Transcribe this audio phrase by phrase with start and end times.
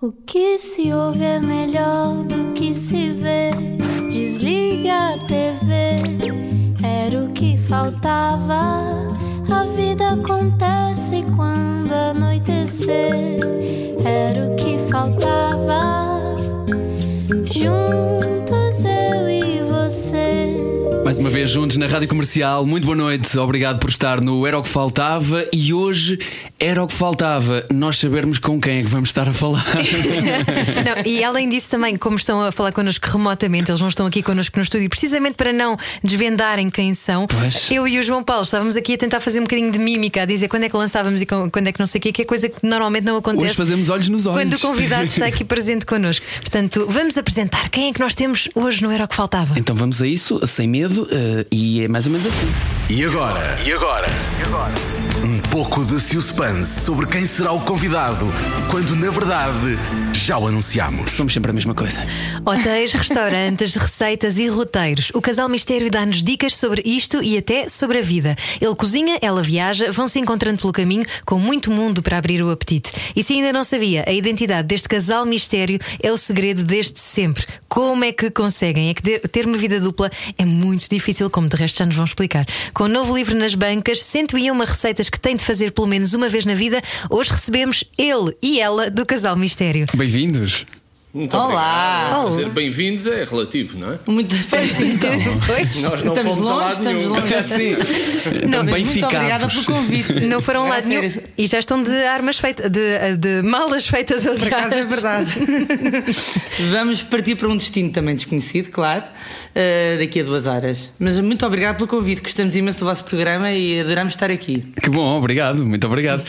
[0.00, 3.50] O que se ouve é melhor do que se vê.
[4.08, 5.96] Desliga a TV,
[6.80, 9.08] era o que faltava.
[9.50, 13.40] A vida acontece quando anoitecer,
[14.04, 16.36] era o que faltava.
[17.50, 20.68] Juntos eu e você.
[21.04, 24.58] Mais uma vez juntos na Rádio Comercial, muito boa noite, obrigado por estar no Era
[24.58, 26.18] o que Faltava e hoje
[26.60, 29.64] era o que faltava nós sabermos com quem é que vamos estar a falar.
[30.84, 34.22] Não, e além disso, também, como estão a falar connosco remotamente, eles não estão aqui
[34.22, 37.26] connosco no estúdio, precisamente para não desvendarem quem são.
[37.26, 37.70] Pois.
[37.70, 40.24] Eu e o João Paulo estávamos aqui a tentar fazer um bocadinho de mímica, a
[40.24, 42.24] dizer quando é que lançávamos e quando é que não sei o quê, que é
[42.24, 43.46] coisa que normalmente não acontece.
[43.46, 44.42] Hoje fazemos olhos nos olhos.
[44.42, 46.24] Quando o convidado está aqui presente connosco.
[46.40, 49.58] Portanto, vamos apresentar quem é que nós temos hoje no Era o que Faltava.
[49.58, 52.46] Então vamos a isso, sem medo, eh, e é mais ou menos assim.
[52.88, 53.58] E agora?
[53.64, 54.06] E agora?
[55.24, 58.26] Um pouco de suspense sobre quem será o convidado,
[58.70, 59.76] quando na verdade
[60.12, 61.12] já o anunciamos.
[61.12, 62.00] Somos sempre a mesma coisa.
[62.44, 65.10] Hotéis, restaurantes, receitas e roteiros.
[65.14, 68.36] O casal Mistério dá-nos dicas sobre isto e até sobre a vida.
[68.60, 72.50] Ele cozinha, ela viaja, vão se encontrando pelo caminho com muito mundo para abrir o
[72.50, 72.92] apetite.
[73.14, 77.44] E se ainda não sabia, a identidade deste casal Mistério é o segredo desde sempre.
[77.68, 78.88] Como é que conseguem?
[78.90, 82.04] É que ter- uma vida dupla é muito difícil, como de resto já nos vão
[82.04, 82.44] explicar.
[82.74, 86.28] Com o novo livro nas bancas, 101 receitas que tem de fazer pelo menos uma
[86.28, 89.86] vez na vida, hoje recebemos ele e ela do casal Mistério.
[89.94, 90.66] Bem-vindos.
[91.18, 92.26] Muito Olá.
[92.30, 93.98] dizer, bem-vindos é relativo, não é?
[94.06, 95.10] Muito pois, então.
[95.44, 95.82] Pois.
[95.82, 97.14] Nós não Estamos fomos a longe, lado estamos nenhum.
[97.14, 97.34] longe.
[97.44, 97.76] Sim.
[98.48, 99.66] Mas bem muito obrigada ficados.
[99.66, 100.20] pelo convite.
[100.20, 101.10] Não foram lá nenhum.
[101.10, 101.28] sério.
[101.36, 104.88] E já estão de armas feitas, de, de malas feitas Por acaso é aliás.
[104.88, 105.32] verdade.
[106.70, 109.02] Vamos partir para um destino também desconhecido, claro,
[109.56, 110.92] eh, daqui a duas horas.
[111.00, 114.64] Mas muito obrigado pelo convite, gostamos imenso do vosso programa e adoramos estar aqui.
[114.80, 116.22] Que bom, obrigado, muito obrigado.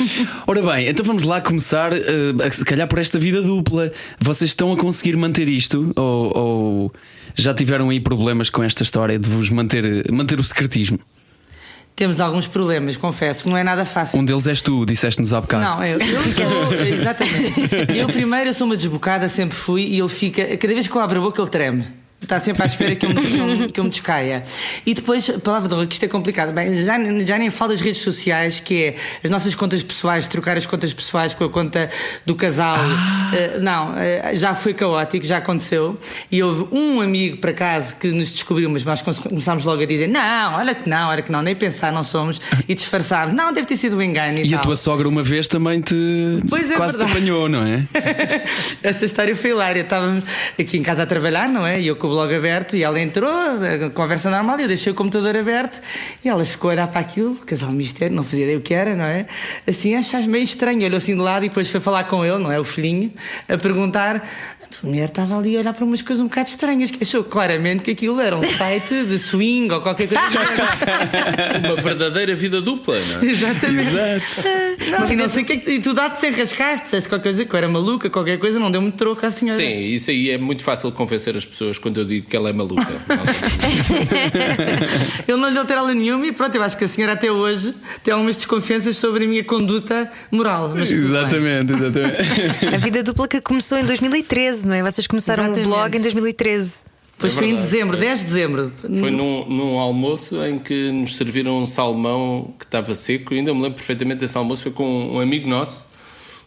[0.48, 3.92] Ora bem, então vamos lá começar, a se calhar por esta vida dupla.
[4.20, 5.92] Vocês estão a conseguir manter isto?
[5.96, 6.94] Ou, ou
[7.36, 11.00] já tiveram aí problemas com esta história de vos manter, manter o secretismo?
[11.96, 14.18] Temos alguns problemas, confesso, que não é nada fácil.
[14.18, 15.64] Um deles és tu, disseste-nos há bocado.
[15.66, 16.74] Não, eu, eu sou.
[16.88, 17.98] Exatamente.
[17.98, 20.56] Eu primeiro eu sou uma desbocada, sempre fui, e ele fica.
[20.56, 21.86] Cada vez que eu abro a boca, ele treme.
[22.22, 24.44] Está sempre à espera que eu, me, que, eu, me- que eu me descaia.
[24.86, 26.52] E depois, palavra de honra, que isto é complicado.
[26.52, 30.58] Bem, já, já nem falo das redes sociais, que é as nossas contas pessoais, trocar
[30.58, 31.90] as contas pessoais com a conta
[32.26, 32.78] do casal.
[33.34, 35.98] Eh, não, eh, já foi caótico, já aconteceu.
[36.30, 40.08] E houve um amigo para casa que nos descobriu, mas nós começámos logo a dizer:
[40.08, 42.40] não, olha que não, olha que não, nem pensar, não somos.
[42.68, 44.40] E disfarçámos: não, deve ter sido um engano.
[44.40, 45.96] E, E a tua sogra uma vez também te
[46.50, 47.18] Pois é, quase te verdade.
[47.18, 47.86] apanhou, não é?
[48.84, 49.82] Essa história foi hilária.
[49.82, 50.24] Estávamos
[50.60, 51.80] aqui em casa a trabalhar, não é?
[51.80, 54.96] E eu com o blog aberto e ela entrou, a conversa normal, eu deixei o
[54.96, 55.82] computador aberto
[56.24, 58.96] e ela ficou a olhar para aquilo, casal mistério, não fazia ideia o que era,
[58.96, 59.28] não é?
[59.68, 60.84] Assim, achas meio estranho.
[60.84, 62.60] Olhou assim de lado e depois foi falar com ele, não é?
[62.60, 63.14] O filhinho,
[63.48, 64.28] a perguntar.
[64.82, 67.84] A mulher estava ali a olhar para umas coisas um bocado estranhas, que achou claramente
[67.84, 70.24] que aquilo era um site de swing ou qualquer coisa.
[71.66, 73.26] Uma verdadeira vida dupla, não é?
[73.26, 73.90] Exatamente.
[73.90, 74.44] Exato.
[74.92, 75.72] Não, e não sei o que é que.
[75.72, 78.72] E tu dá-te sem rascaste, disseste qualquer coisa que eu era maluca, qualquer coisa, não
[78.72, 79.62] deu muito troco à senhora.
[79.62, 82.54] Sim, isso aí é muito fácil convencer as pessoas quando eu digo que ela é
[82.54, 82.88] maluca.
[85.28, 87.74] Ele não lhe deu terela nenhuma e pronto, eu acho que a senhora até hoje
[88.04, 90.74] tem algumas desconfianças sobre a minha conduta moral.
[90.76, 90.90] Mas.
[90.92, 92.18] Exatamente, exatamente.
[92.74, 94.82] A vida dupla que começou em 2013, não é?
[94.84, 95.68] Vocês começaram Exatamente.
[95.68, 96.82] o blog em 2013.
[97.14, 98.06] Depois É foi em dezembro, foi.
[98.08, 98.74] 10 de dezembro.
[98.82, 103.34] Foi num, num almoço em que nos serviram um salmão que estava seco.
[103.34, 104.64] Eu ainda me lembro perfeitamente desse almoço.
[104.64, 105.84] Foi com um amigo nosso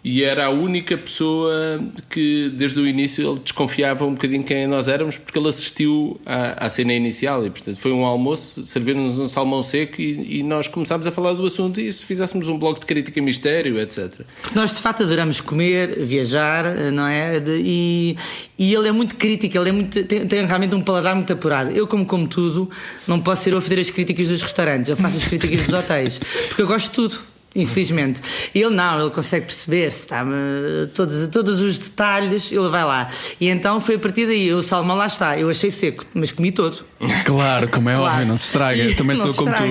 [0.05, 1.81] e era a única pessoa
[2.11, 6.67] que, desde o início, ele desconfiava um bocadinho quem nós éramos porque ele assistiu à,
[6.67, 7.47] à cena inicial.
[7.47, 11.35] E, portanto, foi um almoço, serviram-nos um salmão seco e, e nós começámos a falar
[11.35, 11.81] do assunto.
[11.81, 14.11] E se fizéssemos um blog de crítica a mistério, etc.
[14.43, 17.39] Porque nós de facto adoramos comer, viajar, não é?
[17.39, 18.17] De- e,
[18.59, 21.71] e ele é muito crítico, ele é muito, tem, tem realmente um paladar muito apurado.
[21.71, 22.69] Eu, como como tudo,
[23.07, 26.19] não posso ser a ofender as críticas dos restaurantes, eu faço as críticas dos hotéis,
[26.49, 27.32] porque eu gosto de tudo.
[27.55, 28.21] Infelizmente.
[28.55, 33.09] Ele não, ele consegue perceber se está, eh, todos, todos os detalhes, ele vai lá.
[33.41, 35.39] E então foi a partir daí, o salmão lá está.
[35.39, 36.83] Eu achei seco, mas comi todo.
[37.25, 38.13] Claro, como é Claro.
[38.13, 38.83] óbvio, não se estraga.
[38.83, 39.63] E também sou como tu.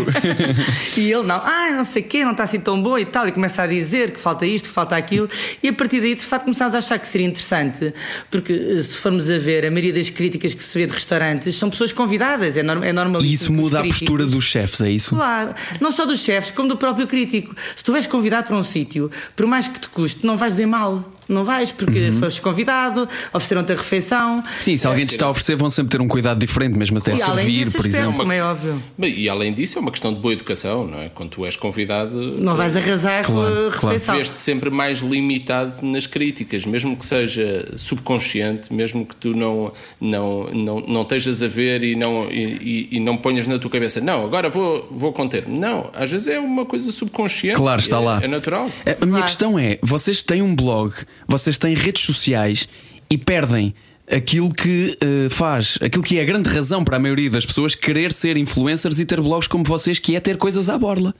[0.99, 3.27] e ele não, ah, não sei o quê, não está assim tão bom e tal,
[3.27, 5.29] e começa a dizer que falta isto, que falta aquilo,
[5.63, 7.93] e a partir daí, de facto, começámos a achar que seria interessante,
[8.29, 11.55] porque eh, se formos a ver, a maioria das críticas que se vê de restaurantes
[11.55, 13.21] são pessoas convidadas, é, norm, é normal.
[13.23, 15.15] E isso muda a postura dos chefes, é isso?
[15.15, 17.55] Claro, não só dos chefes, como do próprio crítico.
[17.75, 20.65] Se tu és convidado para um sítio, por mais que te custe, não vais dizer
[20.65, 21.03] mal.
[21.31, 24.43] Não vais porque foste convidado, ofereceram-te a refeição.
[24.59, 27.15] Sim, se alguém te está a oferecer, vão sempre ter um cuidado diferente, mesmo até
[27.15, 28.17] E além servir, por aspecto, exemplo.
[28.17, 28.83] como é óbvio.
[28.99, 31.09] E além disso, é uma questão de boa educação, não é?
[31.09, 33.87] Quando tu és convidado, Não vais arrasar Claro, com a claro.
[33.87, 34.15] refeição.
[34.15, 40.45] vês-te sempre mais limitado nas críticas, mesmo que seja subconsciente, mesmo que tu não, não,
[40.53, 44.01] não, não estejas a ver e não, e, e- e não ponhas na tua cabeça,
[44.01, 45.47] não, agora vou, vou conter.
[45.47, 47.57] Não, às vezes é uma coisa subconsciente.
[47.57, 48.19] Claro, está é, lá.
[48.23, 48.69] É natural.
[48.85, 49.23] A- A minha Claro.
[49.25, 50.93] questão é: vocês têm um blog,
[51.27, 52.67] vocês têm redes sociais
[53.09, 53.73] e perdem
[54.09, 57.73] aquilo que eh, faz, aquilo que é a grande razão para a maioria das pessoas
[57.75, 61.13] querer ser influencers e ter blogs como vocês, que é ter coisas à borla.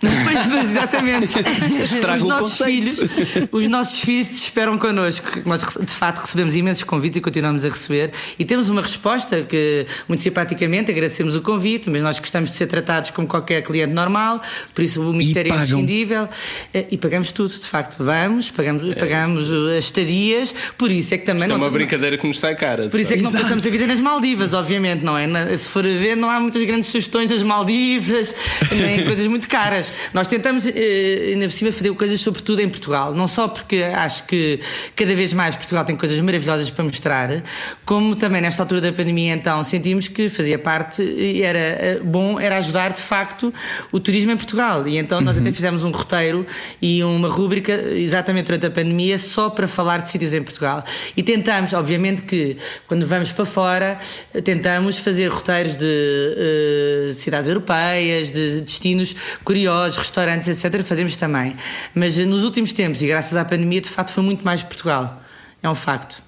[0.00, 1.24] Pois, mas exatamente.
[1.82, 3.08] Estraga os o nossos conceito.
[3.08, 5.26] filhos, os nossos filhos te esperam connosco.
[5.44, 9.86] Nós de facto recebemos imensos convites e continuamos a receber e temos uma resposta que
[10.06, 14.40] muito simpaticamente agradecemos o convite, mas nós gostamos de ser tratados como qualquer cliente normal,
[14.72, 16.28] por isso o mistério é imprescindível
[16.72, 17.96] Eh, e pagamos tudo, de facto.
[18.02, 22.16] Vamos, pagamos, pagamos as estadias, por isso é que também Isto é não uma brincadeira
[22.16, 22.88] que nos sai cara.
[22.88, 23.42] por isso é que não facto.
[23.42, 25.56] passamos a vida nas Maldivas, obviamente, não é?
[25.56, 28.34] Se for a ver, não há muitas grandes sugestões das Maldivas,
[28.70, 29.87] nem coisas muito caras.
[30.12, 33.14] Nós tentamos, eh, ainda por cima, fazer coisas sobretudo em Portugal.
[33.14, 34.60] Não só porque acho que
[34.94, 37.42] cada vez mais Portugal tem coisas maravilhosas para mostrar,
[37.84, 42.38] como também nesta altura da pandemia, então, sentimos que fazia parte e era eh, bom,
[42.38, 43.52] era ajudar de facto
[43.92, 44.86] o turismo em Portugal.
[44.86, 46.46] E então nós até fizemos um roteiro
[46.80, 50.84] e uma rúbrica exatamente durante a pandemia só para falar de sítios em Portugal.
[51.16, 52.56] E tentamos, obviamente que
[52.86, 53.98] quando vamos para fora,
[54.44, 59.14] tentamos fazer roteiros de eh, cidades europeias, de destinos
[59.44, 60.82] curiosos, restaurantes, etc.
[60.82, 61.56] Fazemos também.
[61.94, 65.22] Mas eh, nos últimos tempos, e graças à pandemia, de facto foi muito mais Portugal.
[65.62, 66.22] É um facto.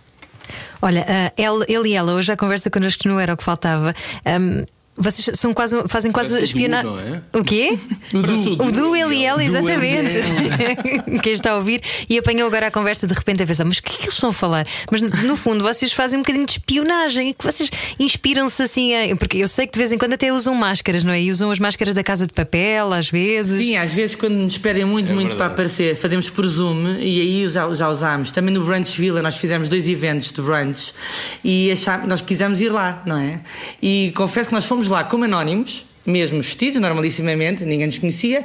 [0.83, 3.95] Olha, ah, ele, e ela hoje a conversa connosco não era o que faltava.
[4.25, 4.65] Ahm,
[5.01, 7.23] vocês são quase, fazem quase Parece o não é?
[7.33, 7.79] O quê?
[8.13, 8.19] O
[8.67, 11.21] O Du Du, ele ela, Du, ele e exatamente.
[11.23, 13.83] Quem está a ouvir e apanhou agora a conversa de repente a pensar, mas o
[13.83, 14.67] que é que eles estão a falar?
[14.91, 19.39] Mas no, fundo vocês fazem um bocadinho de espionagem, que vocês inspiram-se assim, a- porque
[19.39, 21.21] eu sei que de vez em quando até usam máscaras, não é?
[21.23, 23.65] E usam as máscaras da casa de papel, às vezes.
[23.65, 25.53] Sim, às vezes quando nos pedem muito, muito para verdade.
[25.53, 28.33] aparecer, fazemos por Zoom e aí já, já usámos.
[28.33, 30.93] Também no Brunch Villa nós fizemos dois eventos de brunch
[31.45, 33.41] e achá- nós quisemos ir lá, não é?
[33.83, 35.87] E confesso que nós fomos lá como anónimos.
[36.07, 38.43] Mesmo vestidos, normalissimamente, ninguém nos conhecia.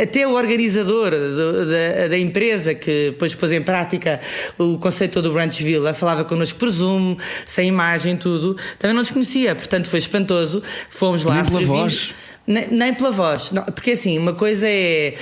[0.00, 4.20] Até o organizador do- da, da empresa que depois pôs em prática
[4.58, 7.16] o conceito do Brunch Villa falava connosco por Zoom,
[7.46, 8.54] sem imagem, tudo.
[8.78, 10.62] Também não nos conhecia, portanto foi espantoso.
[10.90, 11.36] Fomos lá.
[11.36, 12.14] Nem pela voz.
[12.46, 15.14] nem, nem pela voz, Não, porque assim, uma coisa é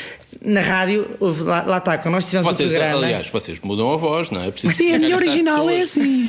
[0.44, 3.04] na rádio, lá, lá está, quando nós tivemos Vocês, o programa.
[3.06, 4.50] aliás, vocês mudam a voz, não é?
[4.50, 5.98] Preciso Sim, a explicar minha original é pessoas.
[5.98, 6.26] assim.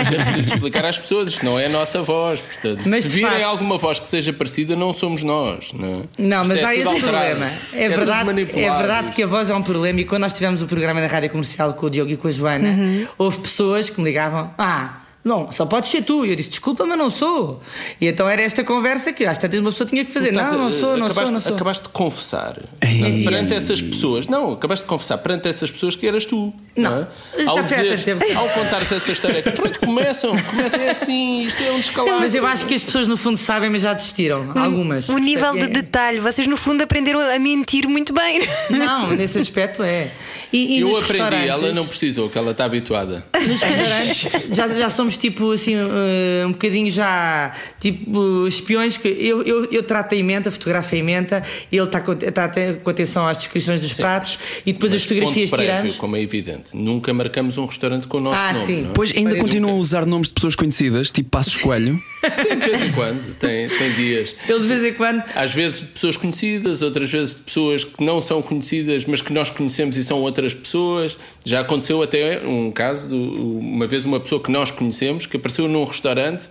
[0.00, 2.40] Isto é preciso explicar às pessoas, isto não é a nossa voz.
[2.40, 5.72] Portanto, Mas, se virem facto- alguma voz que seja parecida, não somos nós.
[5.72, 6.02] Não, é?
[6.18, 7.12] Não, mas é há esse alterado.
[7.12, 7.46] problema.
[7.46, 10.62] É, tudo verdade, é verdade que a voz é um problema e quando nós tivemos
[10.62, 13.06] o programa na rádio comercial com o Diogo e com a Joana, Uhum.
[13.18, 16.24] houve pessoas que me ligavam: Ah, não, só podes ser tu.
[16.24, 17.62] E eu disse: Desculpa, mas não sou.
[18.00, 20.58] E então era esta conversa que às tantas uma pessoa tinha que fazer: Estás Não,
[20.58, 21.54] não sou, não acabaste, sou, não sou.
[21.54, 22.98] acabaste de confessar Ei.
[23.18, 24.26] não, perante essas pessoas.
[24.26, 26.52] Não, acabaste de confessar perante essas pessoas que eras tu.
[26.74, 27.44] Não, Não, é?
[27.46, 31.76] Ao, dizer, ao contares essa história, que pronto, começam, começam é assim, isto é um
[31.76, 32.20] descalabro.
[32.20, 34.52] Mas eu acho que as pessoas no fundo sabem, mas já desistiram.
[34.54, 35.08] Algumas.
[35.10, 38.40] O nível de É- detalhe, vocês no fundo aprenderam a mentir muito bem.
[38.70, 40.10] Não, nesse aspecto é.
[40.52, 43.24] E, e eu nos aprendi, ela não precisou, que ela está habituada.
[43.48, 49.42] Nos restaurantes já, já somos tipo assim eh, um bocadinho já tipo espiões que eu,
[49.42, 51.42] eu, eu trato a emenda, fotografo a emenda,
[51.72, 55.08] ele está com, está até com atenção às descrições dos pratos e depois as Mas
[55.08, 55.96] fotografias ponto prévio, tiramos.
[55.96, 56.74] como é evidente.
[56.74, 58.66] Nunca marcamos um restaurante com o nosso Ah, nome.
[58.66, 58.82] sim.
[58.82, 58.92] não é?
[58.94, 62.00] Pois ainda Parece- continuam a usar nomes de pessoas conhecidas, tipo Passos Coelho.
[62.32, 64.34] Sim, de vez em quando, tem, tem dias.
[64.48, 65.22] Ele de vez em quando.
[65.34, 69.32] Às vezes de pessoas conhecidas, outras vezes de pessoas que não são conhecidas, mas que
[69.32, 71.16] nós conhecemos e são outras pessoas.
[71.44, 75.66] Já aconteceu até um caso, de uma vez uma pessoa que nós conhecemos, que apareceu
[75.66, 76.48] num restaurante,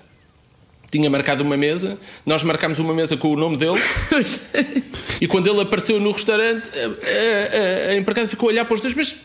[0.92, 3.78] tinha marcado uma mesa, nós marcámos uma mesa com o nome dele,
[5.22, 8.82] e quando ele apareceu no restaurante, a, a- a empregada ficou a olhar para os
[8.82, 9.16] dois, mas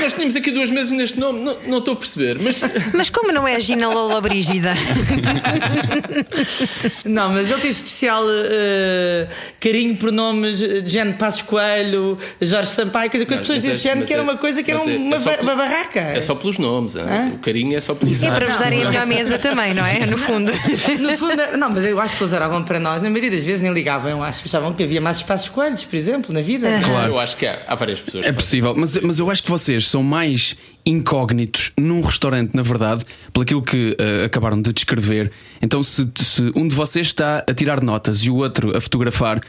[0.00, 2.60] nós tínhamos aqui duas mesas neste nome, não, não estou a perceber, mas...
[2.94, 4.74] Mas como não é a Gina Lola Brígida?
[7.04, 9.26] Não, mas ele tem especial eh,
[9.60, 13.82] carinho por nomes de género Passos Coelho, Jorge Sampaio, coisa, coisa, Mas pessoas é- desse
[13.82, 16.00] género que era é- uma coisa que era é- uma, é uma barraca.
[16.00, 17.04] É só pelos nomes, hein?
[17.34, 18.38] o carinho é só pelos É nomes.
[18.38, 20.04] para vos darem a melhor mesa também, não é?
[20.06, 20.52] No fundo.
[20.98, 23.62] No fundo, não, mas eu acho que eles oravam para nós, na maioria das vezes
[23.62, 26.68] nem ligavam, eu acho que achavam que havia mais espaços coelhos, por exemplo, na vida.
[26.84, 27.12] Claro.
[27.12, 28.26] Eu acho que há, há várias pessoas.
[28.26, 32.62] É que possível, mas, mas eu acho que vocês são mais incógnitos num restaurante, na
[32.62, 35.30] verdade, pelo aquilo que eh, acabaram de descrever.
[35.60, 39.40] Então, se, se um de vocês está a tirar notas e o outro a fotografar,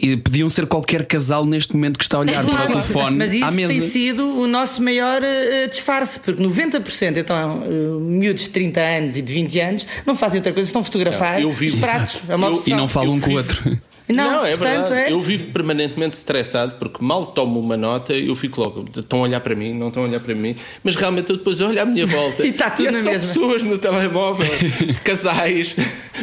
[0.00, 3.32] e podiam ser qualquer casal neste momento que está a olhar para o telefone Mas
[3.32, 3.72] isso à mesa.
[3.72, 9.16] tem sido o nosso maior uh, disfarce, porque 90% então, uh, miúdos de 30 anos
[9.16, 12.28] e de 20 anos não fazem outra coisa, estão a fotografar Eu vi os pratos.
[12.28, 12.62] É uma Eu-.
[12.66, 13.78] E não falam Eu um com o outro.
[14.08, 15.10] Não, Não, é portanto, verdade.
[15.10, 15.12] é.
[15.12, 18.84] Eu vivo permanentemente estressado porque mal tomo uma nota eu fico logo.
[18.96, 21.60] Estão a olhar para mim, não estão a olhar para mim, mas realmente eu depois
[21.60, 23.26] olho à minha volta E está tudo é na só mesma.
[23.28, 24.46] pessoas no telemóvel,
[25.02, 25.74] casais,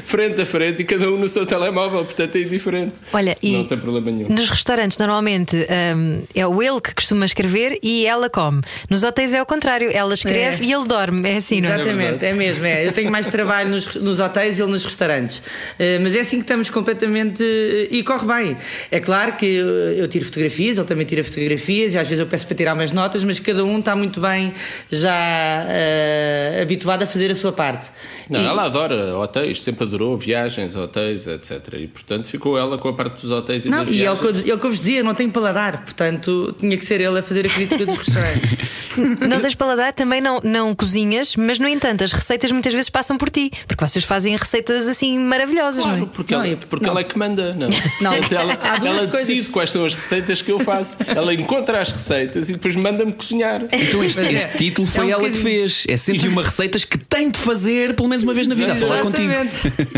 [0.05, 2.93] frente a frente e cada um no seu telemóvel, portanto é indiferente.
[3.13, 4.29] Olha, e não tem problema nenhum.
[4.29, 5.55] nos restaurantes normalmente
[5.95, 8.61] hum, é o ele que costuma escrever e ela come.
[8.89, 10.67] Nos hotéis é o contrário, ela escreve É.
[10.67, 11.29] e ele dorme.
[11.29, 11.75] É assim, não é?
[11.75, 12.65] Exatamente, é, mesmo.
[12.65, 12.85] É.
[12.87, 15.41] Eu tenho mais trabalho nos, nos hotéis e ele nos restaurantes.
[15.79, 17.43] Eh, mas é assim que estamos completamente.
[17.43, 18.57] eh, e corre bem.
[18.91, 22.27] É claro que eu, eu tiro fotografias, ele também tira fotografias, e às vezes eu
[22.27, 24.53] peço para tirar umas notas, mas cada um está muito bem
[24.91, 27.89] já eh, habituado a fazer a sua parte.
[28.29, 31.61] Não, E- ela adora hotéis, sempre adorou viagens, hotéis, etc.
[31.79, 34.15] E portanto ficou ela com a parte dos hotéis e Não, das e é o,
[34.17, 34.47] que viagens.
[34.47, 37.19] eu, é o que eu vos dizia, não tenho paladar, portanto tinha que ser ele
[37.19, 38.51] a fazer a crítica dos restaurantes.
[39.27, 43.17] Não tens paladar, também não, não cozinhas, mas no entanto, as receitas muitas vezes passam
[43.17, 46.09] por ti, porque vocês fazem receitas assim maravilhosas, Claro, não é?
[46.13, 46.91] porque, Não, ela, porque não.
[46.91, 47.69] ela é que manda, não.
[48.01, 50.97] Não, Portanto, ela, há duas ela decide quais são as receitas que eu faço.
[51.07, 53.63] Ela encontra as receitas e depois manda-me cozinhar.
[53.73, 55.43] Então este, é- este título foi é um ela que bocadinho.
[55.67, 55.85] fez.
[55.87, 59.01] É 101 receitas que tem de fazer pelo menos uma vez na vida, a falar
[59.01, 59.33] contigo.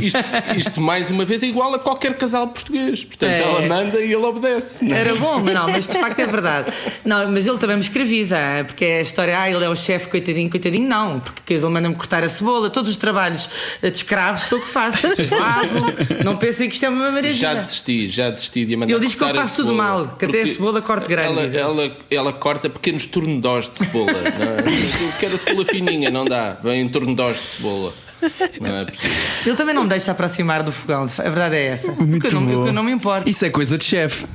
[0.01, 0.19] Isto,
[0.57, 3.03] isto, mais uma vez, é igual a qualquer casal português.
[3.03, 3.41] Portanto, É.
[3.41, 4.83] ela manda e ele obedece.
[4.85, 4.99] não é?
[4.99, 6.71] Era bom, mas não, mas de facto é verdade.
[7.03, 10.07] Não, mas ele também me escraviza, porque é a história, ah, ele é o chefe,
[10.09, 13.49] coitadinho, coitadinho, não, porque ele manda-me cortar a cebola, todos os trabalhos
[13.81, 15.05] de escravo sou que faço.
[15.39, 17.33] Lavo, não pensem que isto é uma maravilha.
[17.33, 20.41] Já desisti, já desisti de mandar Ele diz que eu faço tudo mal, que até
[20.43, 24.11] a cebola corte grande, Ela, ela, ela corta pequenos tornedós de cebola.
[24.13, 24.59] não é?
[25.05, 26.57] Eu quero a cebola fininha, não dá.
[26.63, 27.93] Vem em tornedós de cebola.
[28.61, 29.15] Não é possível.
[29.45, 31.91] Ele também não me deixa aproximar do fogão, a verdade é essa.
[31.91, 32.67] Muito Porque eu não, bom.
[32.67, 33.29] eu não me importo.
[33.29, 34.25] Isso é coisa de chefe.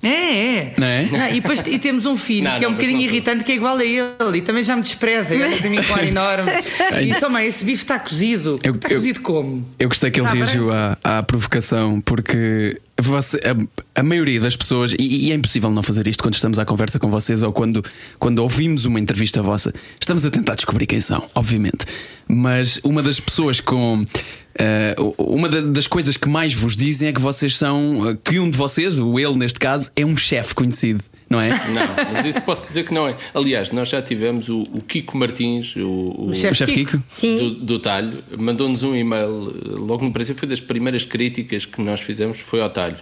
[0.00, 0.74] É, é.
[0.78, 1.08] Não é?
[1.32, 3.50] e, depois, e temos um filho Não, que é um não, bocadinho não irritante, que
[3.50, 5.34] é igual a ele e também já me despreza.
[5.34, 6.50] Ele tem um cor enorme.
[7.02, 8.60] E só, mãe, esse bife está cozido.
[8.62, 9.66] Eu- está eu- cozido como?
[9.78, 14.56] Eu gostei que ele Ah, reagiu à, à provocação, porque você- a, a maioria das
[14.56, 17.52] pessoas, e, e é impossível não fazer isto quando estamos à conversa com vocês ou
[17.52, 17.84] quando,
[18.18, 21.86] quando ouvimos uma entrevista vossa, estamos a tentar descobrir quem são, obviamente.
[22.26, 24.04] Mas uma das pessoas com.
[24.58, 28.08] eh, uma da- das coisas que mais vos dizem é que vocês são.
[28.10, 31.48] eh, que um de vocês, o ele neste caso, é um chefe conhecido, não é?
[31.50, 33.16] Não, mas isso posso dizer que não é.
[33.34, 37.02] Aliás, nós já tivemos o, o Kiko Martins, o, o, O chefe Kiko?
[37.08, 37.36] Sim.
[37.38, 42.00] do, do Talho, mandou-nos um e-mail, logo no princípio foi das primeiras críticas que nós
[42.00, 42.96] fizemos, foi ao Talho.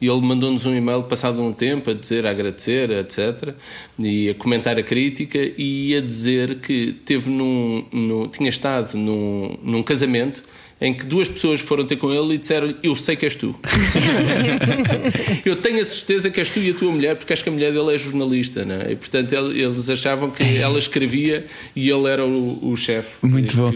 [0.00, 3.52] E ele mandou-nos um e-mail passado um tempo a dizer, a agradecer, etc.
[3.98, 9.58] E a comentar a crítica e a dizer que teve num, num- tinha estado num,
[9.62, 10.40] num casamento
[10.80, 13.54] em que duas pessoas foram ter com ele e disseram-lhe: Eu sei que és tu.
[15.44, 17.52] Eu tenho a certeza que és tu e a tua mulher, porque acho que a
[17.52, 18.92] mulher dele é jornalista, não é?
[18.92, 23.50] E portanto ele- eles achavam que ela escrevia e ele era o, o chefe Muito
[23.50, 23.72] que, bom.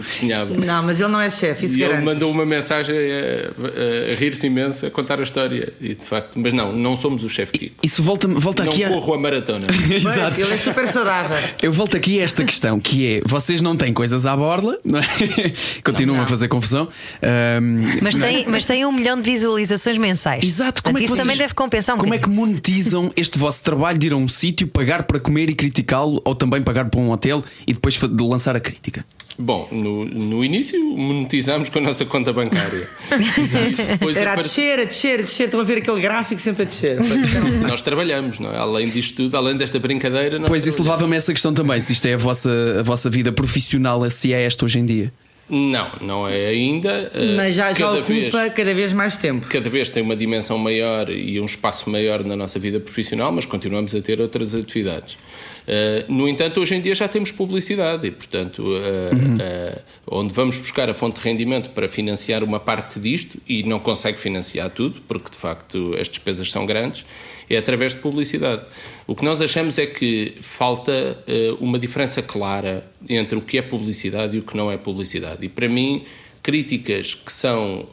[0.65, 4.15] Não, mas ele não é chefe, isso E ele mandou uma mensagem a, a- a
[4.15, 5.73] rir-se imenso, a contar a história.
[5.81, 7.75] E de facto, mas não, não somos o chefe Kiko.
[7.83, 8.89] Isso volta, volta Não aqui a.
[8.89, 9.67] corro a maratona.
[10.03, 10.39] Pois, Exato.
[10.41, 11.37] Ele é super saudável.
[11.61, 14.99] Eu volto aqui a esta questão que é: vocês não têm coisas à borla, não
[14.99, 15.03] é?
[15.83, 16.27] Continuam Não, a não.
[16.27, 16.87] fazer confusão.
[17.21, 18.19] Ahm, Mas é?
[18.19, 20.43] tem, mas tem um milhão de visualizações mensais.
[20.43, 22.47] Exato, como Portanto, é que isso vocês, também deve compensar um Como é que bocadinho.
[22.47, 26.35] monetizam este vosso trabalho de ir a um sítio, pagar para comer e criticá-lo, ou
[26.35, 29.05] também pagar para um hotel e depois lançar a crítica?
[29.37, 32.87] Bom, no, no início monetizámos com a nossa conta bancária.
[33.13, 35.45] E depois Era a descer, a descer, a descer.
[35.45, 36.97] Estão a ver aquele gráfico sempre a descer.
[37.67, 38.57] Nós trabalhamos, não é?
[38.57, 40.39] Além disto tudo, além desta brincadeira.
[40.41, 43.31] Pois isso levava-me a essa questão também: se isto é a vossa, a vossa vida
[43.31, 45.11] profissional, se é esta hoje em dia.
[45.49, 47.11] Não, não é ainda.
[47.13, 49.47] eh, Mas já, já cada ocupa vez- cada vez mais tempo.
[49.49, 53.45] cada vez tem uma dimensão maior e um espaço maior na nossa vida profissional, mas
[53.45, 55.17] continuamos a ter outras atividades.
[55.63, 60.57] Uh, no entanto, hoje em dia já temos publicidade e, portanto, uh, uh, onde vamos
[60.57, 65.01] buscar a fonte de rendimento para financiar uma parte disto e não consegue financiar tudo,
[65.07, 67.05] porque de facto as despesas são grandes,
[67.49, 68.63] é através de publicidade.
[69.07, 71.13] O que nós achamos é que falta
[71.59, 75.45] uma diferença clara entre o que é publicidade e o que não é publicidade.
[75.45, 76.03] E para mim,
[76.41, 77.87] críticas que são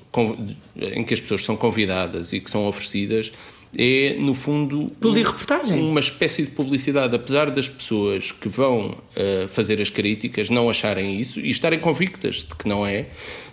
[0.76, 3.32] em que as pessoas são convidadas e que são oferecidas
[3.76, 5.78] é no fundo Publireportagem.
[5.80, 11.20] uma espécie de publicidade apesar das pessoas que vão eh, fazer as críticas não acharem
[11.20, 13.06] isso e estarem convictas de que não é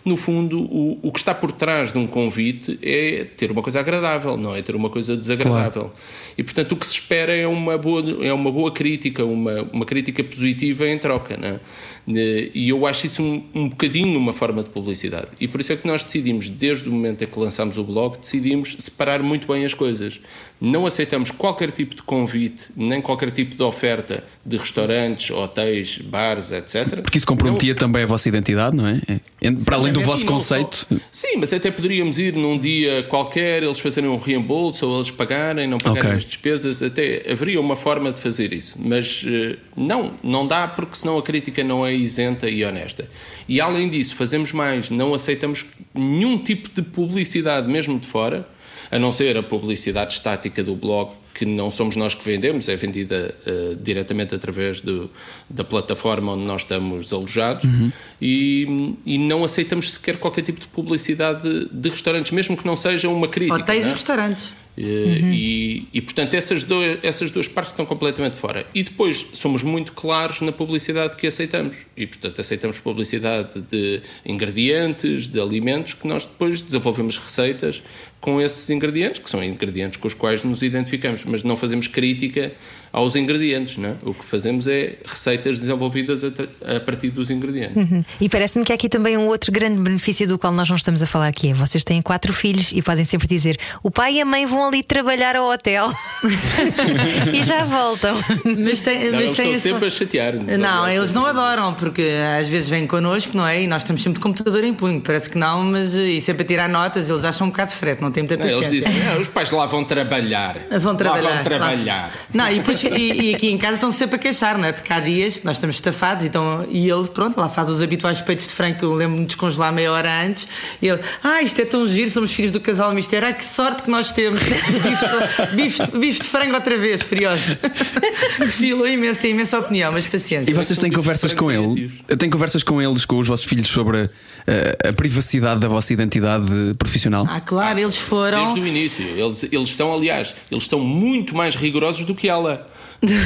[0.03, 3.79] no fundo o, o que está por trás de um convite é ter uma coisa
[3.79, 5.91] agradável não é ter uma coisa desagradável
[6.35, 9.85] e portanto o que se espera é uma boa é uma boa crítica uma uma
[9.85, 11.59] crítica positiva em troca não é?
[12.07, 15.27] Eh, E eu acho isso um, um bocadinho uma forma de publicidade.
[15.39, 18.17] E por isso é que nós decidimos, desde o momento em que lançámos o blog,
[18.17, 20.19] decidimos separar muito bem as coisas.
[20.59, 26.51] Não aceitamos qualquer tipo de convite, nem qualquer tipo de oferta de restaurantes, hotéis, bares,
[26.51, 27.01] etc.
[27.01, 27.79] Porque isso comprometia não...
[27.79, 29.01] também a vossa identidade, não é?
[29.39, 30.87] é para além do vosso conceito.
[30.89, 30.95] Só...
[31.11, 35.67] Sim, mas até poderíamos ir num dia qualquer, eles fazerem um reembolso ou eles pagarem,
[35.67, 36.17] não pagarem okay.
[36.17, 36.81] as despesas.
[36.81, 38.77] Até haveria uma forma de fazer isso.
[38.79, 43.07] Mas eh, não, não dá porque senão a crítica não é isenta e honesta.
[43.47, 48.47] E além disso, fazemos mais, não aceitamos nenhum tipo de publicidade, mesmo de fora
[48.91, 52.75] a não ser a publicidade estática do blog, que não somos nós que vendemos, é
[52.75, 55.09] vendida uh, diretamente através do,
[55.49, 57.91] da plataforma onde nós estamos alojados, uhum.
[58.21, 62.75] e, e não aceitamos sequer qualquer tipo de publicidade de, de restaurantes, mesmo que não
[62.75, 63.55] seja uma crítica.
[63.55, 63.89] Hotéis é?
[63.89, 64.53] e restaurantes.
[64.77, 65.33] Uhum.
[65.33, 68.65] E, e, portanto, essas, dois, essas duas partes estão completamente fora.
[68.75, 71.77] E depois somos muito claros na publicidade que aceitamos.
[71.95, 77.81] E, portanto, aceitamos publicidade de ingredientes, de alimentos, que nós depois desenvolvemos receitas
[78.21, 82.51] com esses ingredientes, que são ingredientes com os quais nos identificamos, mas não fazemos crítica
[82.91, 83.77] aos ingredientes.
[83.77, 83.95] Não é?
[84.03, 86.27] O que fazemos é receitas desenvolvidas a,
[86.75, 87.75] a partir dos ingredientes.
[87.75, 88.03] Uhum.
[88.19, 91.01] E parece-me que há aqui também um outro grande benefício do qual nós não estamos
[91.01, 94.21] a falar, que é vocês têm quatro filhos e podem sempre dizer o pai e
[94.21, 95.91] a mãe vão ali trabalhar ao hotel
[97.33, 98.15] e já voltam.
[98.57, 100.33] Mas, tem, não, mas eles estão sempre a chatear.
[100.35, 102.03] Não, eles não adoram, porque
[102.39, 103.63] às vezes vêm connosco, não é?
[103.63, 105.01] E nós estamos sempre de computador em punho.
[105.01, 108.11] Parece que não, mas e sempre a tirar notas, eles acham um bocado frete, não
[108.11, 108.61] tem muita paciência.
[108.67, 110.57] Não, eles dizem, os pais lá vão trabalhar.
[110.79, 111.29] Vão trabalhar.
[111.29, 112.01] Lá vão trabalhar.
[112.07, 112.11] Lá.
[112.33, 114.71] Não, e, depois, e, e, aqui em casa estão sempre a queixar, não é?
[114.71, 118.47] Porque há dias nós estamos estafados então, e ele, pronto, lá faz os habituais peitos
[118.47, 120.47] de frango que eu lembro-me de descongelar meia hora antes.
[120.81, 123.27] E ele, ah, isto é tão giro, somos filhos do casal mistério.
[123.27, 124.41] Ai, que sorte que nós temos.
[124.43, 127.57] bife, bife, bife de frango outra vez, furiosos.
[128.53, 130.51] Filou imenso, tem imensa opinião, mas paciência.
[130.51, 131.89] E vocês têm conversas com ele?
[132.17, 134.09] Têm conversas com eles, com os vossos filhos sobre
[134.47, 137.25] a, a privacidade da vossa identidade profissional?
[137.29, 138.53] Ah, claro, eles foram.
[138.53, 139.05] Desde o início.
[139.05, 142.66] Eles, eles são, aliás, eles são muito mais rigorosos do que ela.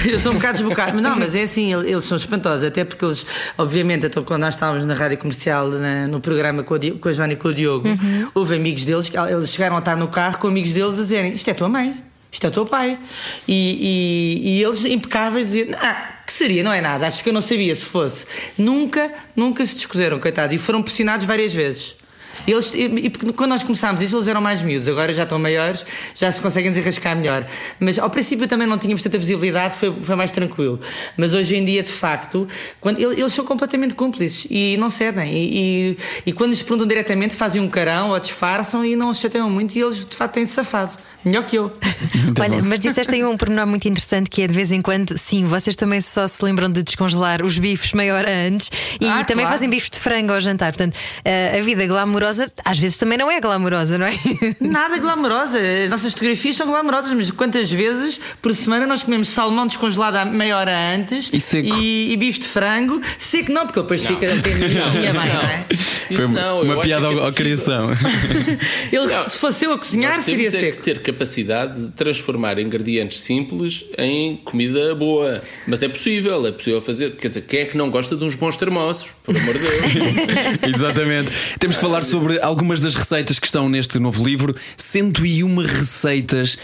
[0.05, 3.03] Eu sou um bocado desbocado, mas não, mas é assim, eles são espantosos, até porque
[3.05, 3.25] eles,
[3.57, 7.13] obviamente, então, quando nós estávamos na rádio comercial, na, no programa com a, com a
[7.13, 8.29] Joana e com o Diogo, uhum.
[8.33, 11.49] houve amigos deles, eles chegaram a estar no carro com amigos deles a dizerem: Isto
[11.49, 12.99] é tua mãe, isto é teu pai.
[13.47, 17.33] E, e, e eles, impecáveis, diziam: Ah, que seria, não é nada, acho que eu
[17.33, 18.25] não sabia se fosse.
[18.57, 22.00] Nunca, nunca se descozeram, coitados, e foram pressionados várias vezes.
[22.47, 26.31] Eles, e, quando nós começámos isso, eles eram mais miúdos, agora já estão maiores, já
[26.31, 27.45] se conseguem desenrascar melhor.
[27.79, 30.79] Mas ao princípio também não tínhamos tanta visibilidade, foi, foi mais tranquilo.
[31.17, 32.47] Mas hoje em dia, de facto,
[32.79, 35.33] quando, eles são completamente cúmplices e não cedem.
[35.33, 39.21] E, e, e quando lhes perguntam diretamente, fazem um carão ou disfarçam e não se
[39.21, 40.97] chateiam muito e eles de facto têm-se safado.
[41.23, 41.71] Melhor que eu.
[42.39, 45.45] Olha, mas disseste aí um pormenor muito interessante que é de vez em quando, sim,
[45.45, 49.45] vocês também só se lembram de descongelar os bifes meia hora antes e ah, também
[49.45, 49.49] claro.
[49.49, 50.71] fazem bife de frango ao jantar.
[50.71, 54.13] Portanto, eh, a vida glamourosa às vezes também não é glamourosa, não é?
[54.59, 55.59] Nada glamourosa.
[55.83, 60.25] As nossas fotografias são glamourosas, mas quantas vezes por semana nós comemos salmão descongelado a
[60.25, 61.69] meia hora antes e, seco.
[61.75, 63.01] e, e bife de frango?
[63.17, 64.09] Seco não, porque depois não.
[64.09, 65.65] fica a minha mãe, não é?
[66.09, 67.89] Isso não, uma piada à é criação.
[68.91, 70.83] Ele, não, se fosse eu a cozinhar, seria é seco.
[70.83, 75.41] ter capacidade de transformar ingredientes simples em comida boa.
[75.67, 77.11] Mas é possível, é possível fazer.
[77.15, 79.13] Quer dizer, quem é que não gosta de uns bons termossos?
[79.23, 80.75] Por amor de Deus.
[80.75, 81.31] Exatamente.
[81.59, 84.55] Temos que falar sobre algumas das receitas que estão neste novo livro.
[84.77, 86.57] 101 receitas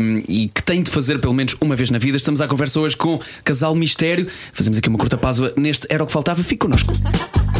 [0.00, 2.16] um, e que tem de fazer pelo menos uma vez na vida.
[2.16, 4.26] Estamos à conversa hoje com Casal Mistério.
[4.52, 6.42] Fazemos aqui uma curta pausa neste Era o que Faltava.
[6.42, 6.92] Fique connosco.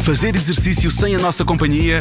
[0.03, 1.99] Fazer exercício sem a nossa companhia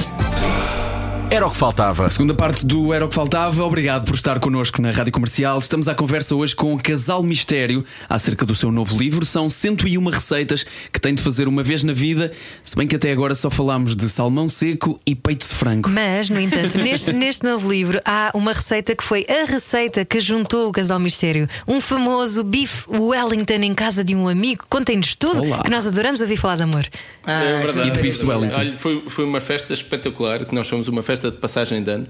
[1.30, 2.08] era o que faltava.
[2.08, 3.62] Segunda parte do Era o que Faltava.
[3.64, 5.60] Obrigado por estar connosco na Rádio Comercial.
[5.60, 9.24] Estamos à conversa hoje com o Casal Mistério acerca do seu novo livro.
[9.24, 12.32] São 101 receitas que tem de fazer uma vez na vida,
[12.64, 15.88] se bem que até agora só falámos de salmão seco e peito de frango.
[15.88, 20.18] Mas, no entanto, neste, neste novo livro há uma receita que foi a receita que
[20.18, 21.48] juntou o Casal Mistério.
[21.66, 24.64] Um famoso bife Wellington em casa de um amigo.
[24.68, 25.62] Contem-nos tudo, Olá.
[25.62, 26.86] que nós adoramos ouvir falar de amor.
[27.24, 27.88] Ah, é verdade.
[27.88, 28.58] E de bife Wellington.
[28.58, 31.90] Olha, foi, foi uma festa espetacular, que nós somos uma festa festa de passagem de
[31.90, 32.06] ano.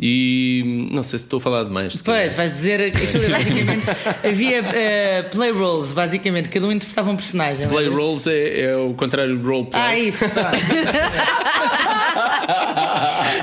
[0.00, 2.02] E não sei se estou a falar demais.
[2.02, 3.84] Pois, vais dizer aquilo basicamente.
[4.26, 7.68] havia uh, play roles, basicamente, cada um interpretava um personagem.
[7.68, 9.82] Play roles é, é, o contrário de roleplay.
[9.82, 10.24] Ah, isso,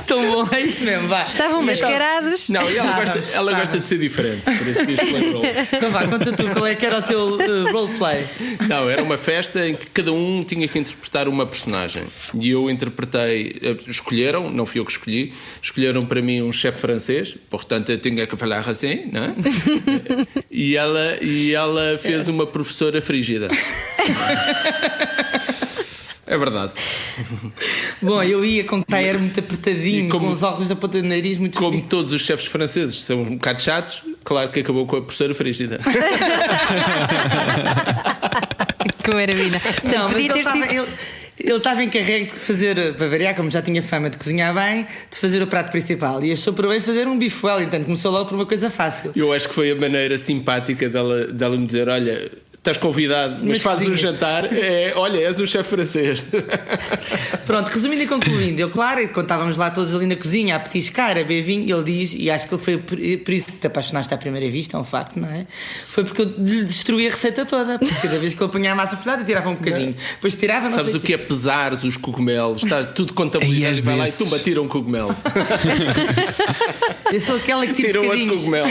[0.05, 1.23] Tão bom, é isso mesmo, vai.
[1.23, 2.49] Estavam mascarados.
[2.49, 5.73] Não, e ela, gosta, ela gosta de ser diferente, por isso diz play roles.
[5.73, 8.25] Então vá, conta tu qual é que era o teu uh, roleplay.
[8.67, 12.03] Não, era uma festa em que cada um tinha que interpretar uma personagem.
[12.39, 16.79] E eu interpretei, eh, escolheram, não fui eu que escolhi, escolheram para mim um chefe
[16.79, 19.35] francês, portanto eu tinha que falar assim, não é?
[20.51, 23.49] e, ela, e ela fez uma professora frígida.
[26.27, 26.71] É verdade.
[28.01, 31.07] Bom, eu ia com taer muito E apertadinho, como- com os óculos da ponta do
[31.07, 34.95] nariz muito Como todos os chefes franceses são um bocado chatos, claro que acabou com
[34.97, 35.79] a professora Frígida.
[39.03, 39.59] Que maravilha.
[39.83, 40.63] Não, mas podia ter sido.
[40.65, 40.87] ele,
[41.39, 45.17] ele estava encarregue de fazer, para variar, como já tinha fama de cozinhar bem, de
[45.17, 46.23] fazer o prato principal.
[46.23, 47.83] E achou por bem fazer um bife Wellington.
[47.83, 49.11] Começou logo por uma coisa fácil.
[49.15, 53.49] Eu acho que foi a maneira simpática dela, dela me dizer: Olha, estás convidado, mas,
[53.49, 54.45] Mas fazes o cozinhas." jantar.
[54.53, 56.25] É, olha, és o chefe francês.
[57.45, 61.11] Pronto, resumindo e concluindo, eu, claro, quando estávamos lá todos ali na cozinha a petiscar,
[61.11, 64.13] a beber vinho, ele diz, e acho que ele foi por, isso que te apaixonaste
[64.13, 65.45] à primeira vista, é um facto, não é?
[65.87, 67.79] Foi porque eu lhe destruí a receita toda.
[67.79, 69.95] Porque cada vez que ele punha a massa folhada, eu tirava um bocadinho.
[70.15, 72.63] Depois tirava, não Sabes sei o que é pesares os cogumelos?
[72.63, 73.67] Está tudo contabilizado.
[73.67, 75.15] és e vai lá e tumba, tira um cogumelo.
[77.11, 78.69] Eu sou aquela que tira Tira um outro cogumelo.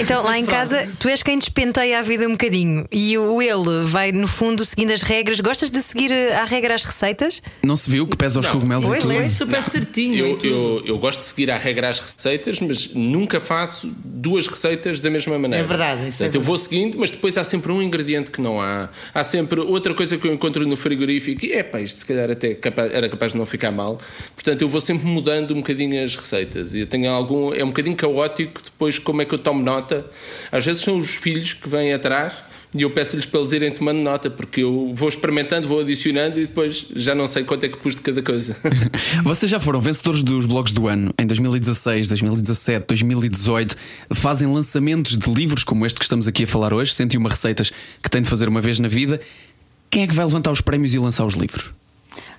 [0.00, 2.86] Então, lá em casa, tu és quem despenteia a vida um bocadinho.
[2.90, 5.40] E o ele vai, no fundo, seguindo as regras.
[5.40, 7.42] Gostas de seguir eh, à regra as receitas?
[7.62, 8.54] Não se viu que pesa os Não.
[8.54, 9.12] cogumelos Ele e tudo?
[9.12, 10.14] é super certinho.
[10.14, 14.46] em Eu, eu, eu gosto de seguir à regra as receitas, mas nunca faço duas
[14.46, 15.64] receitas da mesma maneira.
[15.64, 18.40] É verdade, isso é Portanto, eu vou seguindo, mas depois há sempre um ingrediente que
[18.40, 18.88] não há.
[19.12, 22.30] Há sempre outra coisa que eu encontro no frigorífico e é pá, isto se calhar
[22.30, 22.56] até
[22.92, 23.98] era capaz de não ficar mal.
[24.34, 26.74] Portanto, eu vou sempre mudando um bocadinho as receitas.
[26.74, 27.52] E eu tenho algum.
[27.52, 30.06] É um bocadinho caótico depois como é que eu tomo nota.
[30.50, 32.29] Às vezes são os filhos que vêm atrás.
[32.74, 36.46] E eu peço-lhes para eles irem tomando nota, porque eu vou experimentando, vou adicionando e
[36.46, 38.56] depois já não sei quanto é que pus de cada coisa.
[39.24, 43.76] Vocês já foram vencedores dos blogs do ano em 2016, 2017, 2018.
[44.14, 48.08] Fazem lançamentos de livros como este que estamos aqui a falar hoje, 101 receitas que
[48.08, 49.20] têm de fazer uma vez na vida.
[49.90, 51.79] Quem é que vai levantar os prémios e lançar os livros?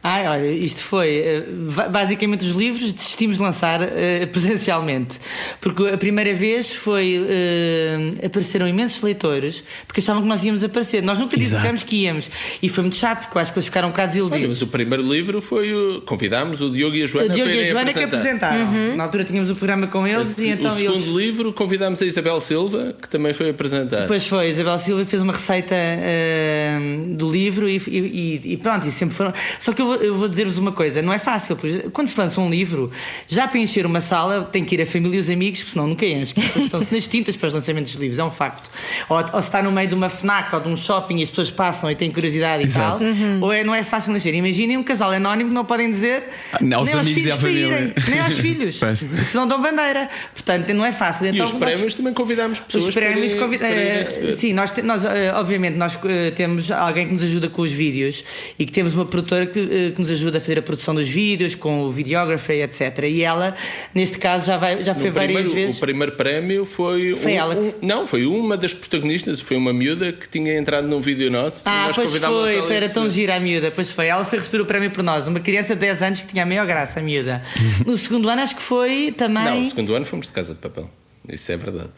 [0.04, 1.10] Ai, olha, isto foi.
[1.18, 1.44] eh,
[1.92, 5.20] Basicamente, os livros desistimos de lançar eh, presencialmente.
[5.60, 7.24] Porque a primeira vez foi.
[7.30, 11.04] eh, apareceram imensos leitores porque achavam que nós íamos aparecer.
[11.04, 11.62] Nós nunca Exato.
[11.62, 12.32] dissemos que íamos.
[12.64, 14.48] E foi muito chato porque eu acho que eles ficaram um bocado Olha, desiludidos.
[14.60, 16.02] mas o primeiro livro foi o.
[16.02, 18.54] Convidámos o Diogo e a Joana O Diogo e a Joana que apresentar.
[18.54, 18.96] apresentaram.
[18.96, 21.28] Na altura tínhamos o programa com eles Esse- e então o segundo eles.
[21.28, 24.02] livro convidámos a Isabel Silva, que também foi apresentar.
[24.02, 26.78] Depois foi, Isabel Silva fez uma receita eh,
[27.10, 29.34] do livro e, e- e pronto, e sempre foram.
[29.60, 32.20] Só que eu vou, eu vou dizer-vos uma coisa: não é fácil, pois quando se
[32.20, 32.92] lança um livro,
[33.28, 35.88] já para encher uma sala tem que ir a família e os amigos, porque senão
[35.88, 36.34] nunca enche.
[36.40, 38.70] Estão-se nas tintas para os lançamentos de livros, é um facto.
[39.10, 41.30] Ou, ou se está no meio de uma FNAC ou de um shopping e as
[41.30, 43.04] pessoas passam e têm curiosidade Exato.
[43.04, 44.34] e tal, ou é, não é fácil encher.
[44.34, 46.24] Imaginem um casal anónimo que não podem dizer
[46.54, 47.66] Ah, não, aos nem aos amigos e à família.
[47.68, 50.10] irem, nem aos filhos, porque senão dão bandeira.
[50.34, 51.26] Portanto, não é fácil.
[51.26, 54.06] e Então, os nós- prémios também convidámos pessoas os prémios para, convida- eh.
[54.32, 58.24] Sim, nós, nós eh, obviamente nós eh, temos alguém que nos ajuda com os vídeos
[58.58, 59.60] e que temos uma produtora que,
[59.96, 63.04] que nos ajuda a fazer a produção dos vídeos, com o videographer, etc.
[63.10, 63.56] E ela,
[63.96, 65.78] neste caso, já, vai, já foi No várias primeiro, vezes.
[65.78, 67.16] O primeiro prémio foi.
[67.16, 70.58] Foi um- ela que- um- não, foi uma das protagonistas, foi uma miúda que tinha
[70.58, 71.64] entrado num vídeo nosso.
[71.66, 72.20] Ah, nós pois foi,
[72.62, 74.08] foi, era tão gira a miúda, pois foi.
[74.08, 76.46] Ela foi receber o prémio por nós, uma criança de 10 anos que tinha a
[76.46, 77.42] maior graça, a miúda.
[77.86, 79.44] No segundo ano, acho que foi também.
[79.44, 80.90] Não, no segundo ano fomos de casa de papel.
[81.30, 81.90] Isso é verdade.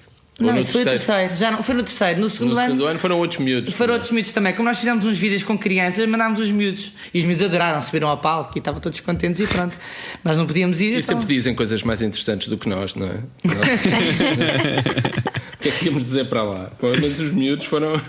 [0.43, 1.35] Ou Não, no isso foi o terceiro.
[1.35, 2.19] Já não, foi no terceiro.
[2.19, 2.67] No segundo No ano.
[2.67, 3.73] segundo ano foram outros miúdos.
[3.73, 4.53] Foram outros miúdos também.
[4.53, 6.91] Como nós fizemos uns vídeos com crianças, mandámos os miúdos.
[7.13, 9.77] E os miúdos adoraram, subiram ao palco e estavam todos contentes e pronto.
[10.23, 10.93] Nós não podíamos ir.
[10.93, 13.19] E então- sempre dizem coisas mais interessantes do que nós, não é?
[15.55, 16.71] o que é que íamos dizer para lá?
[16.79, 17.99] Pelo menos os miúdos foram.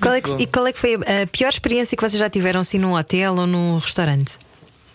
[0.00, 2.30] Qual é que, e qual é que foi a a pior experiência que vocês já
[2.30, 4.38] tiveram assim num hotel ou num restaurante?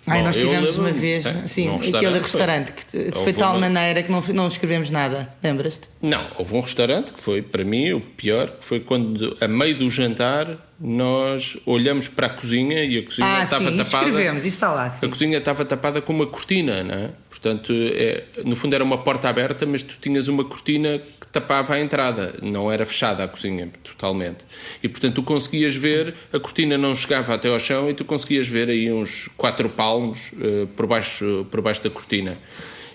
[0.08, 3.39] Ai, Bom, nós tivemos uma vez, sim, sim, num aquele restaurante restaurante que foi de
[3.39, 5.30] tal uma- maneira que não, não escrevemos nada.
[5.44, 5.89] Lembras-te?
[6.02, 9.76] Não, houve um restaurante que foi, para mim, o pior, que foi quando, a meio
[9.76, 14.06] do jantar, nós olhamos para a cozinha e a cozinha Ah, estava sim, tapada.
[14.08, 14.86] escrevemos, isso está lá.
[14.86, 15.10] A Sim.
[15.10, 17.10] cozinha estava tapada com uma cortina, não é?
[17.46, 21.76] Portanto, é, no fundo era uma porta aberta, mas tu tinhas uma cortina que tapava
[21.76, 24.44] a entrada, não era fechada a cozinha totalmente.
[24.82, 28.48] E portanto tu conseguias ver, a cortina não chegava até ao chão e tu conseguias
[28.48, 32.36] ver aí uns quatro palmos eh, por, baixo, por baixo da cortina.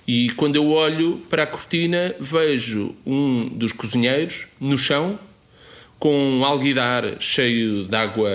[0.05, 5.17] E quando eu olho para a cortina, vejo um dos cozinheiros no chão
[5.97, 8.29] com um alguidar cheio de água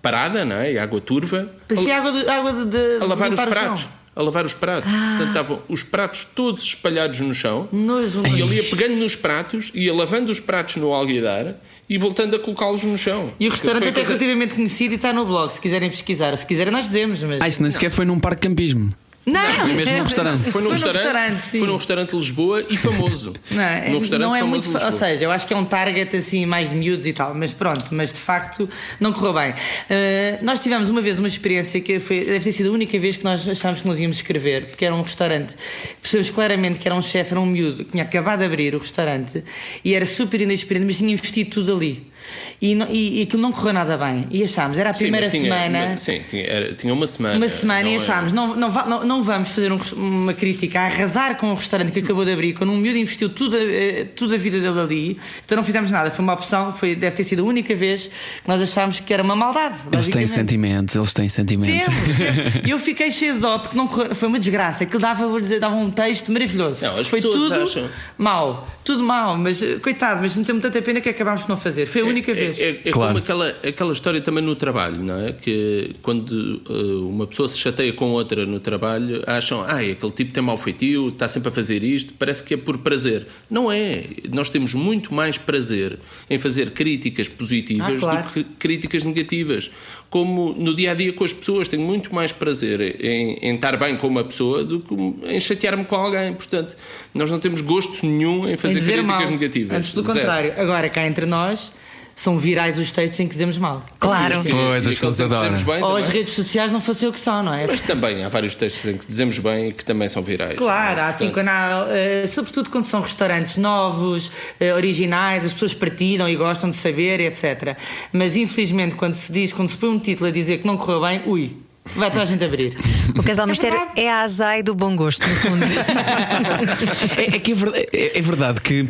[0.00, 0.74] parada, não é?
[0.74, 1.50] E água turva.
[1.66, 3.88] Parecia água água de, de A lavar os pratos.
[4.16, 4.90] A lavar os pratos.
[4.90, 7.68] Portanto, estavam os pratos todos espalhados no chão.
[7.72, 11.56] Nojo, E ele ia pegando nos pratos, ia lavando os pratos no alguidar
[11.90, 13.32] e voltando a colocá-los no chão.
[13.40, 16.36] E o restaurante até é coisa- relativamente conhecido e está no blog, se quiserem pesquisar.
[16.36, 17.22] Se quiserem, nós dizemos.
[17.24, 17.40] Mas...
[17.42, 18.94] Ah, isso nem sequer foi num parque de campismo.
[19.26, 19.40] Não!
[19.50, 20.50] Foi mesmo num restaurante.
[20.50, 23.34] Foi num Foi restaurante, restaurante, foi num restaurante de Lisboa e famoso.
[23.50, 24.84] Não, é, restaurante não é famoso muito.
[24.84, 27.52] Ou seja, eu acho que é um target assim mais de miúdos e tal, mas
[27.52, 28.68] pronto, mas de facto
[29.00, 29.50] não correu bem.
[29.52, 33.16] Uh, nós tivemos uma vez uma experiência que foi, deve ter sido a única vez
[33.16, 35.54] que nós achámos que nós íamos escrever, porque era um restaurante.
[36.00, 38.78] Percebemos claramente que era um chefe, era um miúdo, que tinha acabado de abrir o
[38.78, 39.44] restaurante
[39.84, 42.13] e era super inexperiente, mas tinha investido tudo ali.
[42.60, 44.26] E, não- e, e aquilo não correu nada bem.
[44.30, 45.86] E achámos, era a Sim, primeira mas tinha, semana.
[45.86, 47.36] uma- sim, tinha, era- tinha uma semana.
[47.36, 50.32] Uma semana não e é- achámos, não, não, va- não, não vamos fazer um- uma
[50.34, 53.56] crítica a arrasar com um restaurante que acabou de abrir, quando um miúdo investiu tudo,
[53.56, 56.10] a- eh, tudo a vida dele ali, então não fizemos nada.
[56.10, 59.22] Foi uma opção, foi, deve ter sido a única vez que nós achámos que era
[59.22, 59.80] uma maldade.
[59.92, 61.86] Eles têm sentimentos, eles têm sentimentos.
[62.64, 64.84] E eu fiquei cheio de dó porque não correu- foi uma desgraça.
[64.84, 66.84] Aquilo dava, vou dizer, dava um texto maravilhoso.
[66.84, 70.80] Não, as foi tudo acham- mau, tudo mau, mas eh, coitado, mas me teve tanta
[70.80, 71.86] pena que acabámos por não fazer.
[71.86, 72.58] Foi a única é, vez.
[72.58, 73.08] É, é Claro.
[73.12, 75.32] como aquela, aquela história também no trabalho, não é?
[75.32, 80.32] Que quando uh, uma pessoa se chateia com outra no trabalho, acham, ah, aquele tipo
[80.32, 83.26] tem mau feitio, está sempre a fazer isto, parece que é por prazer.
[83.50, 84.04] Não é.
[84.32, 85.98] Nós temos muito mais prazer
[86.30, 88.22] em fazer críticas positivas Ah, claro.
[88.22, 89.70] do que críticas negativas.
[90.08, 93.76] Como no dia a dia com as pessoas, tenho muito mais prazer em, em estar
[93.76, 94.94] bem com uma pessoa do que
[95.28, 96.32] em chatear-me com alguém.
[96.34, 96.76] Portanto,
[97.12, 99.30] nós não temos gosto nenhum em fazer em críticas mal.
[99.30, 99.76] negativas.
[99.76, 100.18] Antes pelo Zero.
[100.20, 100.54] contrário.
[100.56, 101.72] Agora, cá entre nós,
[102.14, 103.82] são virais os textos em que dizemos mal.
[103.98, 104.42] Claro.
[104.42, 105.52] Sim, Pois, as pessoas adoram.
[105.52, 106.02] bem Ou também.
[106.04, 107.66] as redes sociais não fossem o que são, não é?
[107.66, 110.56] Mas também há vários textos em que dizemos bem e que também são virais.
[110.56, 115.74] Claro, há assim, quando há, eh, sobretudo quando são restaurantes novos, eh, originais, as pessoas
[115.74, 117.76] partilham e gostam de saber, etc.
[118.12, 121.00] Mas infelizmente, quando se diz, quando se põe um título a dizer que não correu
[121.00, 121.56] bem, ui,
[121.96, 122.76] vai toda a gente abrir.
[123.18, 125.64] O casal É mistério é a azai do bom gosto, no fundo.
[127.16, 128.82] É, é que é verdade, é- é verdade que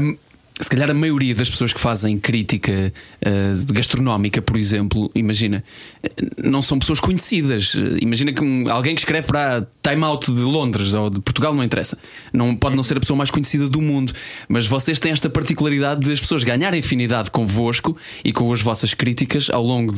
[0.00, 0.16] hum,
[0.62, 5.64] se calhar a maioria das pessoas que fazem crítica eh, gastronómica, por exemplo, imagina,
[6.02, 7.74] eh, não são pessoas conhecidas.
[7.76, 11.54] Eh, Imagina que um- alguém que escreve para Time Out de Londres ou de Portugal,
[11.54, 11.98] não interessa.
[12.32, 14.12] Não, pode não ser a pessoa mais conhecida do mundo,
[14.48, 18.94] mas vocês têm esta particularidade de as pessoas ganharem afinidade convosco e com as vossas
[18.94, 19.92] críticas ao longo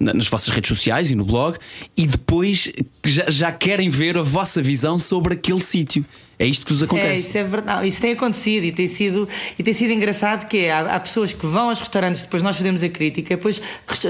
[0.00, 1.56] na- nas vossas redes sociais e no blog,
[1.96, 2.72] e depois
[3.06, 6.04] já, já querem ver a vossa visão sobre aquele sítio.
[6.38, 7.28] É isto que vos É, acontece.
[7.28, 7.86] isso é verdade.
[7.88, 11.32] Isso tem acontecido e tem sido, e tem sido engraçado que é, há, há pessoas
[11.32, 13.60] que vão aos restaurantes, depois nós fazemos a crítica, depois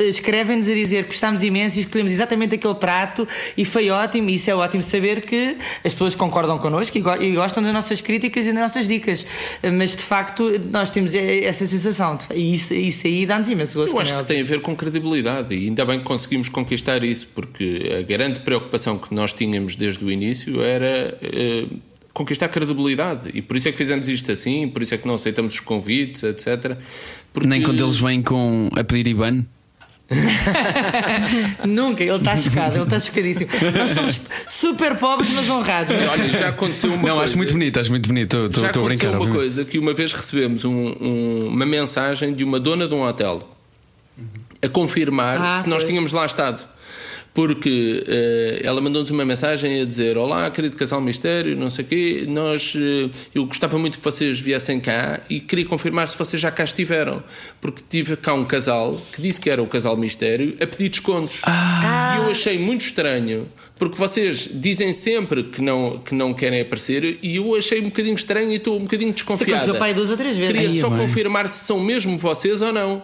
[0.06, 4.34] escrevem-nos a dizer que gostámos imenso e escolhemos exatamente aquele prato e foi ótimo, e
[4.34, 8.00] isso é ótimo saber que as pessoas concordam connosco e, go- e gostam das nossas
[8.00, 9.26] críticas e das nossas dicas.
[9.74, 13.94] Mas de facto nós temos essa sensação e isso, isso aí dá-nos imenso gosto.
[13.94, 17.02] Eu acho é que tem a ver com credibilidade e ainda bem que conseguimos conquistar
[17.04, 21.66] isso, porque a grande preocupação que nós tínhamos desde o início era eh,
[22.18, 25.14] conquistar credibilidade e por isso é que fizemos isto assim, por isso é que não
[25.14, 26.76] aceitamos os convites, etc.
[27.32, 27.48] Porque...
[27.48, 29.44] Nem quando eles vêm com a pedir IBAN.
[31.66, 33.50] Nunca, ele está chocado, ele está chocadíssimo.
[33.76, 35.94] Nós somos super pobres, mas honrados.
[35.94, 37.24] Olha, já aconteceu uma Não, coisa.
[37.24, 38.36] acho muito bonito, acho muito bonito.
[38.46, 39.06] Estou a aconteceu brincar.
[39.08, 39.36] uma obviamente.
[39.36, 43.48] coisa que uma vez recebemos um- um- uma mensagem de uma dona de um hotel
[44.62, 45.90] a confirmar Ah, se nós pois.
[45.90, 46.62] tínhamos lá estado.
[47.38, 51.88] Porque eh, ela mandou-nos uma mensagem a dizer: Olá, querido casal mistério, não sei o
[51.88, 56.42] quê, nós, eh, eu gostava muito que vocês viessem cá e queria confirmar se vocês
[56.42, 57.22] já cá estiveram.
[57.60, 61.40] Porque tive cá um casal que disse que era o casal mistério a pedir descontos.
[61.46, 63.48] E eu achei muito estranho.
[63.78, 68.16] Porque vocês dizem sempre que não, que não querem aparecer e eu achei um bocadinho
[68.16, 70.56] estranho e estou um bocadinho Isso aconteceu pai duas ou três vezes.
[70.56, 71.06] Queria Ai, só mãe.
[71.06, 73.00] confirmar se são mesmo vocês ou não.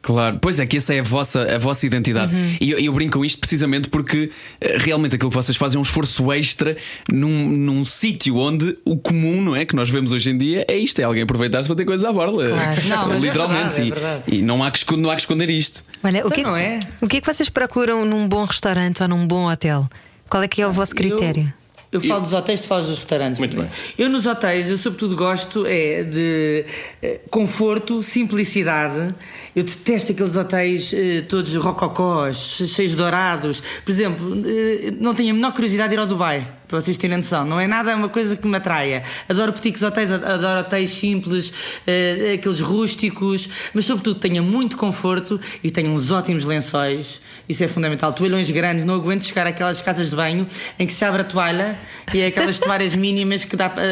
[0.00, 2.32] Claro, pois é que essa é a vossa, a vossa identidade.
[2.60, 4.30] E eu, eu brinco com isto precisamente porque
[4.60, 6.76] eh, realmente aquilo que vocês fazem é um esforço extra
[7.12, 9.66] num, num sítio onde o comum, não é?
[9.66, 12.12] Que nós vemos hoje em dia é isto: é alguém aproveitar-se para ter coisas à
[12.12, 12.48] borda.
[12.48, 12.82] Claro.
[12.88, 13.74] Não, é Literalmente.
[13.74, 14.22] verdade, é E- verdade.
[14.28, 15.82] E, não, há que esconder, não há que esconder isto.
[16.02, 16.78] Olha, o que, Então não é?
[17.02, 19.88] o que é que vocês procuram num bom restaurante ou num bom hotel?
[20.30, 21.42] Qual é que é o vosso critério?
[21.42, 21.57] Eu,
[21.90, 23.38] eu falo dos hotéis, tu falas dos restaurantes.
[23.38, 23.68] Muito bem.
[23.98, 26.64] Eu nos hotéis, eu sobretudo gosto é de
[27.02, 29.14] eh, conforto, simplicidade.
[29.56, 33.62] Eu detesto aqueles hotéis eh, todos rococós, cheios de dourados.
[33.84, 37.16] Por exemplo, eh, não tenho a menor curiosidade de ir ao Dubai, para vocês terem
[37.16, 37.44] noção.
[37.44, 39.02] Não é nada uma coisa que me atraia.
[39.28, 41.52] Adoro pequenos hotéis, adoro hotéis simples,
[41.86, 47.20] eh, aqueles rústicos, mas sobretudo tenha muito conforto e tenho uns ótimos lençóis.
[47.48, 48.12] Isso é fundamental.
[48.12, 50.46] Toalhões grandes, não aguento chegar àquelas casas de banho
[50.78, 51.78] em que se abre a toalha
[52.12, 53.84] e é aquelas toalhas mínimas que dá para.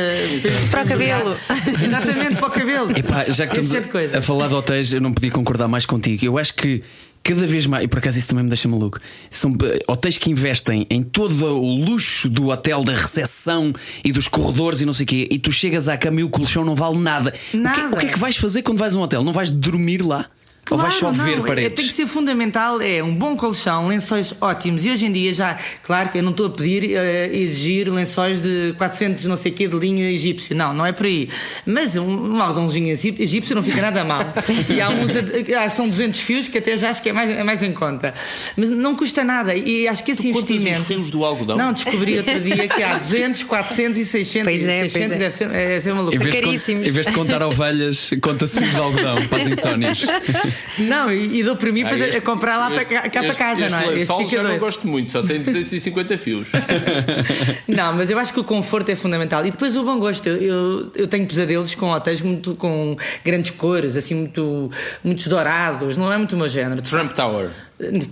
[0.70, 1.36] Para o cabelo.
[1.82, 2.90] Exatamente, para o cabelo.
[2.90, 6.24] Epá, já que estamos a, a falar de hotéis, eu não podia concordar mais contigo.
[6.24, 6.82] Eu acho que
[7.26, 8.98] cada vez mais, e por acaso isso também me deixa maluco,
[9.30, 13.72] são eh, hotéis que investem em todo o luxo do hotel, da recepção
[14.04, 16.28] e dos corredores e não sei o quê, e tu chegas à cama e o
[16.30, 17.30] colchão não vale nada.
[17.30, 17.96] O que- Nada.
[17.96, 19.24] O, que, é que vais fazer quando vais a um hotel?
[19.24, 20.24] Não vais dormir lá?
[20.68, 21.76] Ou vai só Claro, ver não, é- paredes?
[21.76, 24.84] Tem que ser fundamental, é um bom colchão, lençóis ótimos.
[24.84, 28.40] E hoje em dia já, claro que eu não estou a pedir, eh, exigir lençóis
[28.40, 30.56] de 400 não sei quê de linho egípcio.
[30.56, 31.28] Não, não é por aí.
[31.64, 32.02] Mas um,
[32.34, 34.22] um algodãozinho egí- egípcio não fica nada mal.
[34.68, 35.12] e há uns,
[35.56, 38.12] ah, são 200 fios que até já acho que é mais, é mais em conta.
[38.56, 39.54] Mas não custa nada.
[39.54, 40.80] E acho que esse Tu investimento.
[40.80, 41.56] os fios do algodão?
[41.56, 44.52] Não, descobri outro dia que há 200, 400 e 600.
[44.52, 45.18] Pois é, pois 600 é.
[45.20, 46.24] deve ser, é, ser uma Em loucura.
[46.48, 50.04] vez, de, em vez de contar ovelhas, conta-se fios de algodão para as insónias.
[50.78, 53.02] Não, e, e dou para mim Ah, depois a- este- a comprar lá este- para,
[53.02, 53.96] cá- cá para este- casa, este não é?
[54.24, 56.48] fica já não gosto muito, só tem 250 fios.
[57.68, 59.44] Não, mas eu acho que o conforto é fundamental.
[59.46, 60.28] E depois o bom gosto.
[60.28, 64.70] Eu, eu, eu tenho pesadelos com hotéis muito, com grandes cores, assim, muito,
[65.02, 65.96] muitos dourados.
[65.96, 66.80] Não é muito o meu género.
[66.82, 67.50] Trump Tower.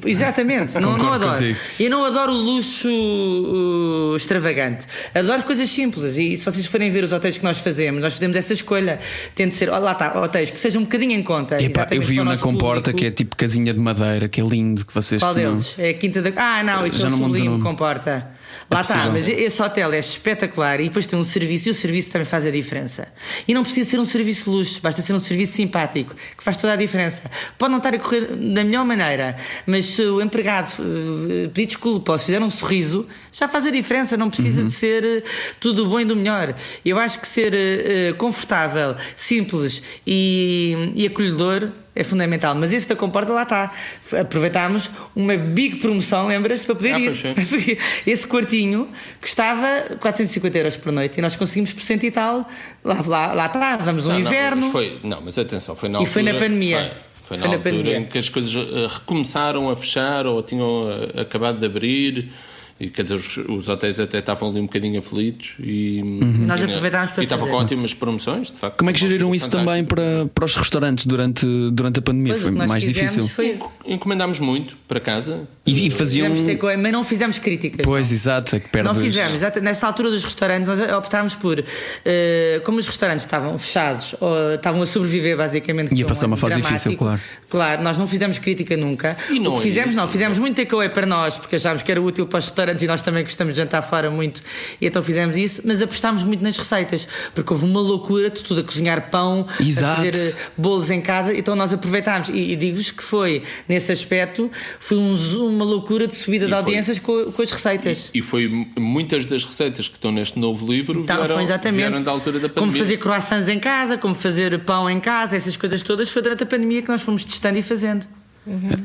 [0.04, 1.32] Exatamente, não, não adoro.
[1.38, 1.58] contigo.
[1.80, 4.86] Eu não adoro o luxo uh, extravagante.
[5.14, 6.18] Adoro coisas simples.
[6.18, 8.98] E se vocês forem ver os hotéis que nós fazemos, nós fazemos essa escolha.
[9.34, 11.60] Tem de ser, ó, lá está, hotéis que sejam um bocadinho em conta.
[11.62, 12.98] Epá, eu vi para o um na comporta público.
[12.98, 15.52] que é tipo casinha de madeira, que é lindo que vocês Qual tinham.
[15.52, 15.74] deles?
[15.78, 16.30] É a Quinta da.
[16.36, 17.62] Ah, não, isso Já é o nome.
[17.62, 18.33] comporta.
[18.74, 22.10] Lá está, mas esse hotel é espetacular e depois tem um serviço e o serviço
[22.10, 23.08] também faz a diferença.
[23.46, 26.56] E não precisa ser um serviço de luxo, basta ser um serviço simpático, que faz
[26.56, 27.22] toda a diferença.
[27.56, 32.12] Pode não estar a correr da melhor maneira, mas se o empregado eh, pedir desculpa
[32.12, 34.66] ou se fizer um sorriso, já faz a diferença, não precisa Uhum.
[34.66, 35.22] de ser eh,
[35.60, 36.54] tudo bom e do melhor.
[36.84, 42.54] Eu acho que ser eh, confortável, simples e, e acolhedor é fundamental.
[42.54, 43.72] Mas esse da comporta lá está.
[44.20, 46.64] Aproveitámos uma big promoção, lembras?
[46.64, 47.12] Para poder Ah, ir.
[48.06, 48.88] Esse quartinho
[49.20, 52.48] custava 450 euros por noite e nós conseguimos por cento e tal.
[52.82, 54.62] Lá, lá, lá estávamos, no Não, não, inverno.
[54.62, 56.12] mas foi, não, mas atenção, foi na E altura.
[56.12, 56.78] foi na pandemia.
[56.78, 57.98] Foi, foi na Foi na altura pandemia.
[57.98, 60.80] em que as coisas eh, recomeçaram a fechar ou tinham
[61.14, 62.32] eh, acabado de abrir.
[62.78, 66.02] E quer dizer, os, os hotéis até estavam ali um bocadinho aflitos e,
[66.40, 67.52] Nós e, aproveitámos para e estava fazer.
[67.52, 68.78] com ótimas promoções, de facto.
[68.78, 72.32] Como é que geriram isso também para, para os restaurantes durante, durante a pandemia?
[72.32, 73.28] Pois, Foi nós mais difícil.
[73.28, 73.56] Foi,
[73.86, 75.46] Encomendámos muito para casa.
[75.64, 76.28] E, e faziam.
[76.30, 77.84] fizemos takeaway, mas não fizemos críticas.
[77.84, 78.92] Pois, exato, é que perdes.
[78.92, 79.60] Não fizemos, exato.
[79.60, 81.64] nessa altura dos restaurantes, nós optámos por,
[82.04, 85.92] eh, como os restaurantes estavam fechados, ou estavam a sobreviver basicamente.
[85.92, 86.74] Ia foi um passar uma fase dramático.
[86.76, 87.20] difícil, claro.
[87.48, 89.16] Claro, nós não fizemos crítica nunca.
[89.30, 90.00] E não o que é fizemos, isso.
[90.00, 92.86] não, fizemos muito takeaway para nós, porque achámos que era útil para os restaurantes e
[92.86, 94.42] nós também gostamos de jantar fora muito,
[94.80, 98.60] e então fizemos isso, mas apostámos muito nas receitas, porque houve uma loucura de tudo
[98.60, 99.92] a cozinhar pão, Exato.
[99.92, 102.28] a fazer eh, bolos em casa, então nós aproveitámos.
[102.28, 105.14] E, e digo-vos que foi, nesse aspecto, foi um
[105.48, 106.58] uma loucura de subida de foi.
[106.58, 108.10] audiências com, com as receitas.
[108.14, 111.76] E foi m- muitas das receitas que estão neste novo livro Então, vieram, foi exatamente.
[111.76, 112.82] vieram da altura da Como pandemia.
[112.82, 116.46] fazer croissants em casa, como fazer pão em casa, essas coisas todas, foi durante a
[116.46, 118.06] pandemia que nós fomos testando e fazendo.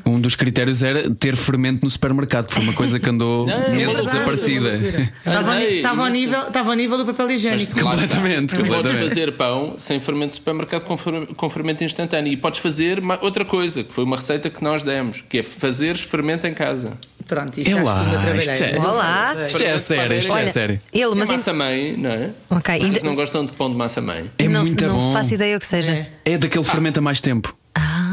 [0.05, 3.53] Um dos critérios era ter fermento no supermercado, que foi uma coisa que andou Não,
[3.53, 4.77] é meses verdade, desaparecida.
[5.25, 7.71] Estava ao, estava ao nível, estava ao nível do papel higiênico.
[7.77, 7.81] Está.
[7.91, 9.09] Completamente, Tu podes completamente.
[9.09, 12.31] fazer pão sem fermento de supermercado com, fer- com fermento instantâneo.
[12.31, 15.43] E podes fazer uma- outra coisa, que foi uma receita que nós demos, que é
[15.43, 16.97] fazeres fermento em casa.
[17.27, 18.41] Pronto, isto É já lá, estou a trabalhar.
[18.53, 19.35] isto é- Mas Olá.
[19.45, 20.81] Isto é a sério, isto é a sério.
[20.91, 22.29] Ele, é mas massa mãe, não é?
[22.49, 24.31] Ok, Vocês ainda- não gostam de pão de massa mãe?
[24.39, 25.13] É não, muito não bom.
[25.13, 25.91] faço ideia o que seja.
[25.91, 26.07] É.
[26.25, 27.55] É daquele fermento há mais tempo.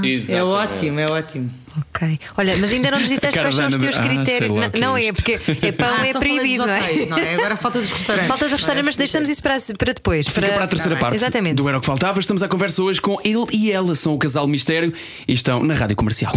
[0.02, 0.46] É Exatamente.
[0.54, 1.50] ótimo, é ótimo.
[1.78, 2.18] Ok.
[2.38, 4.52] Olha, mas ainda não nos disseste A quais são os teus Ah, critérios.
[4.52, 6.80] lá não, é não é, porque é pão Ah, é proibido, não é?
[6.80, 7.34] hotéis, não é?
[7.34, 8.28] Agora falta dos restaurantes.
[8.28, 10.26] Falta dos restaurantes, mas deixamos isso para, para depois.
[10.26, 11.00] Fica para a terceira Tá bem.
[11.00, 11.54] parte Exatamente.
[11.56, 12.18] do Era o que Faltava.
[12.18, 13.94] Estamos à conversa hoje com ele e ela.
[13.94, 14.92] São o casal mistério
[15.28, 16.32] e estão na rádio comercial.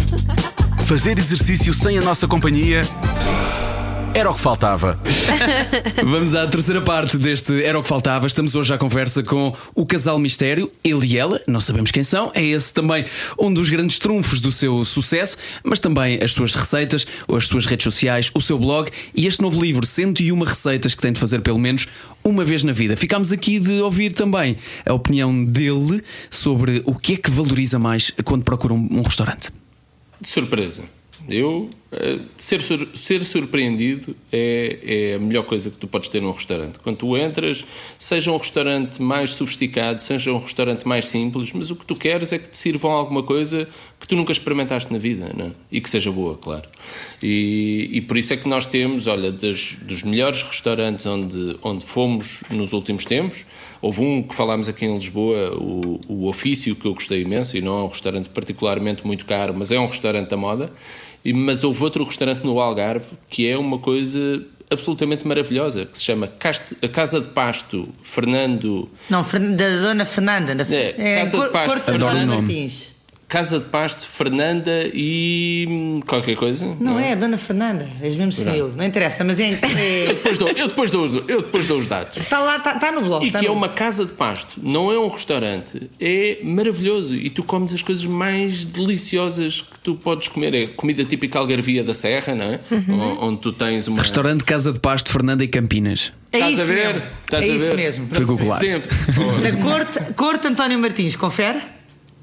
[0.85, 2.81] Fazer exercício sem a nossa companhia
[4.19, 4.99] era o que faltava.
[6.03, 8.27] Vamos à terceira parte deste Era o que Faltava.
[8.27, 12.29] Estamos hoje à conversa com o casal mistério, ele e ela, não sabemos quem são.
[12.35, 13.05] É esse também
[13.39, 17.85] um dos grandes trunfos do seu sucesso, mas também as suas receitas, as suas redes
[17.85, 21.57] sociais, o seu blog e este novo livro, 101 receitas que tem de fazer pelo
[21.57, 21.87] menos
[22.21, 22.97] uma vez na vida.
[22.97, 28.11] Ficámos aqui de ouvir também a opinião dele sobre o que é que valoriza mais
[28.25, 29.49] quando procura um, um restaurante.
[30.21, 30.83] De surpresa.
[31.27, 31.69] Eu,
[32.37, 36.79] ser, sur- ser surpreendido é, é a melhor coisa que tu podes ter num restaurante.
[36.79, 37.65] Quando tu entras,
[37.97, 42.31] seja um restaurante mais sofisticado, seja um restaurante mais simples, mas o que tu queres
[42.31, 43.67] é que te sirvam alguma coisa
[43.99, 45.51] que tu nunca experimentaste na vida, não é?
[45.71, 46.69] E que seja boa, claro.
[47.21, 52.43] E, e por isso é que nós temos, olha, dos melhores restaurantes onde, onde fomos
[52.51, 53.45] nos últimos tempos,
[53.81, 57.61] houve um que falámos aqui em Lisboa, o, o Ofício, que eu gostei imenso, e
[57.61, 60.71] não é um restaurante particularmente muito caro, mas é um restaurante da moda.
[61.33, 66.27] Mas houve outro restaurante no Algarve que é uma coisa absolutamente maravilhosa, que se chama
[66.27, 70.53] Caste- a Casa de Pasto Fernando Não, Fern- da Dona Fernanda.
[70.55, 71.79] Da, É, Casa de Pasto.
[71.79, 72.27] Fernando.
[72.35, 72.88] Martins.
[73.29, 75.99] Casa de Pasto, Fernanda e.
[76.07, 76.75] qualquer coisa.
[76.79, 79.51] Não é, Dona Fernanda, és mesmo senil, não interessa, mas é.
[80.09, 82.17] Eu é depois dou, eu depois dou, eu depois dou os dados.
[82.17, 83.23] está lá, está, está no blog.
[83.23, 87.13] E está que é no- uma casa de pasto, não é um restaurante, é maravilhoso.
[87.13, 90.55] E tu comes as coisas mais deliciosas que tu podes comer.
[90.55, 92.59] É comida típica algarvia da Serra, não é?
[92.71, 93.17] Uhum.
[93.27, 94.01] Onde tu tens uma.
[94.01, 96.11] Restaurante Casa de Pasto, Fernanda e Campinas.
[96.31, 96.75] É Estás isso a ver?
[96.93, 97.01] mesmo.
[97.25, 97.75] Estás é a isso ver?
[97.75, 98.07] mesmo.
[98.09, 98.59] Fui googlar.
[98.59, 98.89] Sempre.
[99.41, 101.59] Na corte, corte António Martins, confere?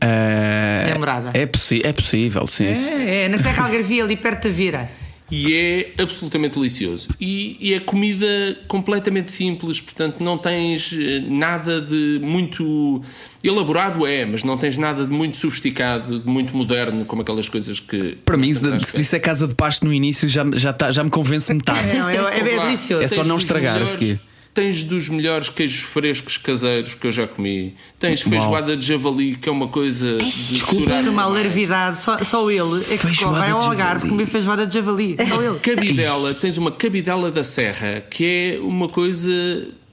[0.00, 1.30] Ah, É morada.
[1.34, 2.66] É, é possível, sim.
[2.66, 4.90] É, é, na Serra Algarvia, ali perto da Vira.
[5.28, 7.08] E é absolutamente delicioso.
[7.20, 8.26] E, e é comida
[8.68, 13.02] completamente simples, portanto, não tens eh, nada de muito
[13.42, 17.80] elaborado, é, mas não tens nada de muito sofisticado, de muito moderno, como aquelas coisas
[17.80, 18.16] que.
[18.24, 18.98] Para mim, se, se espera.
[18.98, 21.88] disser Casa de Pasto no início, já, já, tá- já me convence metade.
[21.96, 23.02] Não, é, é bem Olá, delicioso.
[23.02, 24.20] É só tens não estragar a seguir.
[24.56, 27.74] Tens dos melhores queijos frescos caseiros que eu já comi.
[27.98, 30.16] Tens feijoada de javali, que é uma coisa.
[30.16, 31.32] de Isso é uma demais.
[31.34, 34.08] larvidade, só, só ele é que Feijoada vai ao de Algarve javali.
[34.08, 35.16] comer feijoada de javali.
[35.28, 35.58] Só ele.
[35.60, 38.24] Cabidela, tens uma cabidela da Serra que
[38.56, 39.28] é uma coisa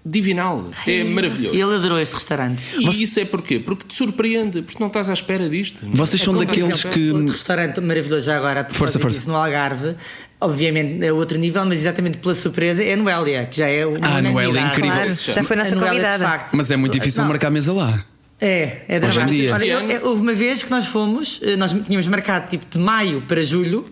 [0.06, 0.70] divinal.
[0.86, 1.56] É maravilhoso.
[1.56, 2.62] E ele adorou este restaurante.
[2.78, 3.60] E isso é porquê?
[3.60, 5.80] Porque te surpreende, porque não estás à espera disto.
[5.94, 7.12] Vocês são Como, por daqueles exemplo, que.
[7.12, 9.18] Outro restaurante maravilhoso já agora, a Força, força.
[9.20, 9.96] disso, no Algarve,
[10.42, 13.98] obviamente é outro nível, mas exatamente pela surpresa, é a Noélia, que já é uma
[14.02, 14.68] Ah, Noélia, unanimidade.
[14.70, 14.92] incrível.
[14.94, 16.26] Claro, já- foi nossa A Noélia, de convidada.
[16.28, 18.04] facto, Mas é muito difícil Não, marcar mesa lá.
[18.42, 19.54] É, é dramático.
[19.54, 23.42] Olha, houve uma vez que nós fomos, eh, nós tínhamos marcado tipo de maio para
[23.42, 23.86] julho.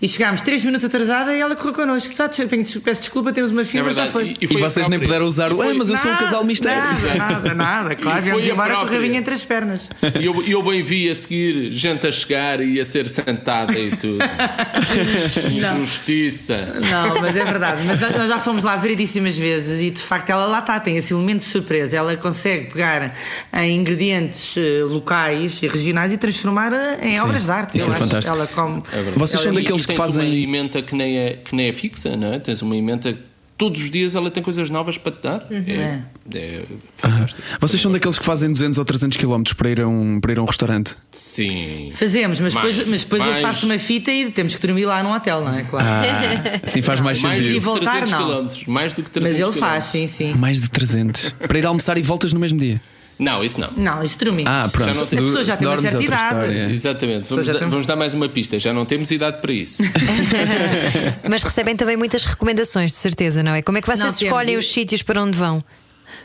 [0.00, 2.14] E chegámos 3 minutos atrasada e ela correu connosco.
[2.14, 4.34] Só, peço desculpa, temos uma É fila, já foi.
[4.40, 5.56] E, E, foi a vocês nem puderam usar E o.
[5.56, 6.82] foi- Ah, mas eu sou um Nada, casal mistério.
[7.16, 7.94] Nada, nada, nada.
[7.96, 8.98] Claro, E viemos foi a embora com própria.
[8.98, 9.88] rabinho entre as pernas.
[10.20, 13.96] E eu, eu bem vi a seguir gente a chegar e a ser sentada e
[13.96, 14.18] tudo.
[15.52, 16.80] Injustiça.
[16.90, 17.82] Não, mas é verdade.
[17.84, 21.12] Mas nós já fomos lá variedíssimas vezes e de facto ela lá está, tem esse
[21.12, 21.96] elemento de surpresa.
[21.96, 23.14] Ela consegue pegar
[23.52, 27.78] em ingredientes eh, locais e regionais e transformar eh, em obras de arte.
[27.78, 28.04] isso Eu é acho.
[28.04, 28.36] fantástico.
[28.36, 28.82] Ela come.
[29.14, 31.54] Vocês são ela- E- daqueles e que tens fazem- uma emenda que nem é, que
[31.54, 32.38] nem é fixa, não é?
[32.38, 33.18] Tens uma emenda que
[33.56, 35.46] todos os dias ela tem coisas novas para te dar.
[35.50, 36.00] É,
[36.36, 36.62] é
[36.96, 37.42] fantástico.
[37.60, 40.38] Vocês são daqueles que fazem 200 ou 300 km para ir a um, para ir
[40.38, 40.96] a um restaurante?
[41.12, 41.90] Sim.
[41.94, 43.42] Fazemos, mas Mais, depois, mas depois eu mais.
[43.42, 45.62] faço uma fita e temos que dormir lá num hotel, não é?
[45.62, 45.86] Claro.
[45.86, 47.54] Ah, sim, faz mais Mais do sentido.
[47.60, 48.18] que voltar, 300 não.
[48.26, 48.66] quilómetros.
[48.66, 50.16] Mais do que mas 300 ele faz, quilómetros.
[50.16, 50.38] sim, sim.
[50.38, 51.34] Mais de 300.
[51.46, 52.80] Para ir almoçar e voltas no mesmo dia.
[53.22, 53.70] Não, isso não.
[53.76, 54.50] Não, isso dormimos.
[54.52, 54.88] Ah, pronto.
[54.88, 56.58] Já não A pessoa já Se tem uma certa idade.
[56.58, 56.70] é.
[56.70, 57.28] Exatamente.
[57.28, 58.58] Vamos, dar- tem- vamos dar mais uma pista.
[58.58, 59.82] Já não temos idade para isso.
[61.28, 63.62] Mas recebem também muitas recomendações, de certeza, não é?
[63.62, 64.22] Como é que vocês Não, temos.
[64.22, 65.62] escolhem os sítios para onde vão?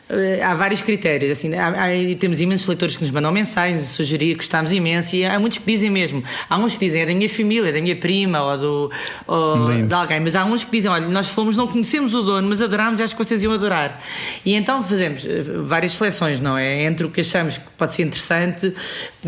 [0.09, 1.31] Eh, há vários critérios.
[1.31, 5.37] Assim, há- há- temos imensos leitores que nos mandam mensagens, sugerir, gostamos imenso, e há
[5.37, 6.23] muitos que dizem mesmo.
[6.49, 8.91] Há uns que dizem é da minha família, é da minha prima ou, do,
[9.27, 12.47] ou de alguém, mas há uns que dizem: olha, nós fomos, não conhecemos o dono,
[12.47, 14.01] mas adorámos e acho que vocês iam adorar.
[14.45, 16.83] E então fazemos eh, várias seleções, não é?
[16.85, 18.73] Entre o que achamos que pode ser interessante,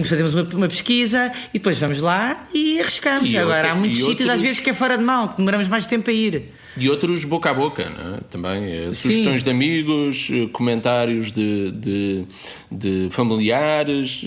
[0.04, 3.30] fazemos uma, uma pesquisa e depois vamos lá e arriscamos.
[3.32, 5.36] E Agora, outra- há muitos sítios, às outros- vezes, que é fora de mão, que
[5.38, 6.54] demoramos mais tempo a ir.
[6.78, 8.20] E outros boca a boca, não é?
[8.30, 8.68] também.
[8.72, 12.26] eh, Sugestões de amigos, eh, comentários de, de,
[12.70, 14.24] de familiares.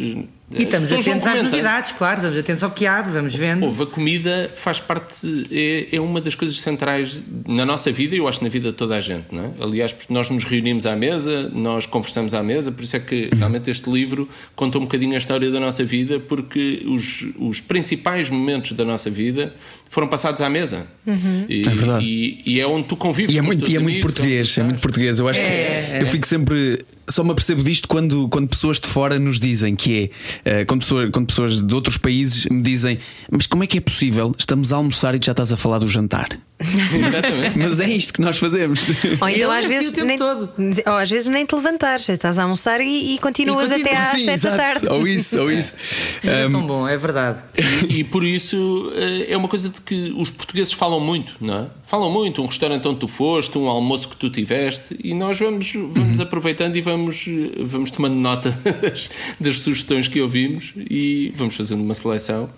[0.55, 3.65] E estamos pessoas vão atentos às novidades, claro, estamos atentos ao que abre, vamos vendo.
[3.65, 8.19] Houve, a comida faz parte, é, é uma das coisas centrais na nossa vida e
[8.19, 9.65] eu acho na vida de toda a gente, não é?
[9.65, 13.31] Aliás, porque nós nos reunimos à mesa, nós conversamos à mesa, por isso é que
[13.37, 18.31] realmente este livro conta um bocadinho a história da nossa vida, porque os, os principais
[18.31, 19.55] momentos da nossa vida
[19.89, 20.87] foram passados à mesa.
[21.49, 22.05] E, É verdade.
[22.05, 23.93] E, e é onde tu convives E é com os muito, teus e é muito
[23.93, 25.19] amigos, português, onde é muito português.
[25.19, 25.47] Eu acho que
[26.01, 26.85] eu fico sempre.
[27.13, 30.11] Só me apercebo disto quando, quando pessoas de fora nos dizem que
[30.45, 30.61] é.
[30.61, 32.99] eh, quando, pessoa- quando pessoas de outros países me dizem,
[33.31, 34.33] mas como é que é possível?
[34.39, 36.29] Estamos a almoçar e já estás a falar do jantar.
[36.63, 37.59] Exatamente.
[37.59, 38.89] Mas é isto que nós fazemos.
[39.21, 40.49] Ou então às vezes o tempo nem, todo.
[40.87, 43.97] ou às vezes nem te levantares, estás a almoçar e, e continuas E continua, até
[43.97, 44.89] às Sim, 7 da tarde.
[44.89, 45.75] Ou isso, ou isso.
[46.25, 47.41] É Um, tão bom, é verdade.
[47.89, 51.55] E, e por isso eh, é uma coisa de que os portugueses falam muito, não
[51.55, 51.67] é?
[51.87, 55.73] Falam muito, um restaurante onde tu foste, um almoço que tu tiveste, e nós vamos,
[55.75, 56.25] vamos Uhum.
[56.25, 58.51] aproveitando e vamos, eh, vamos tomando nota
[58.83, 62.49] das, das sugestões que ouvimos e vamos fazendo uma seleção.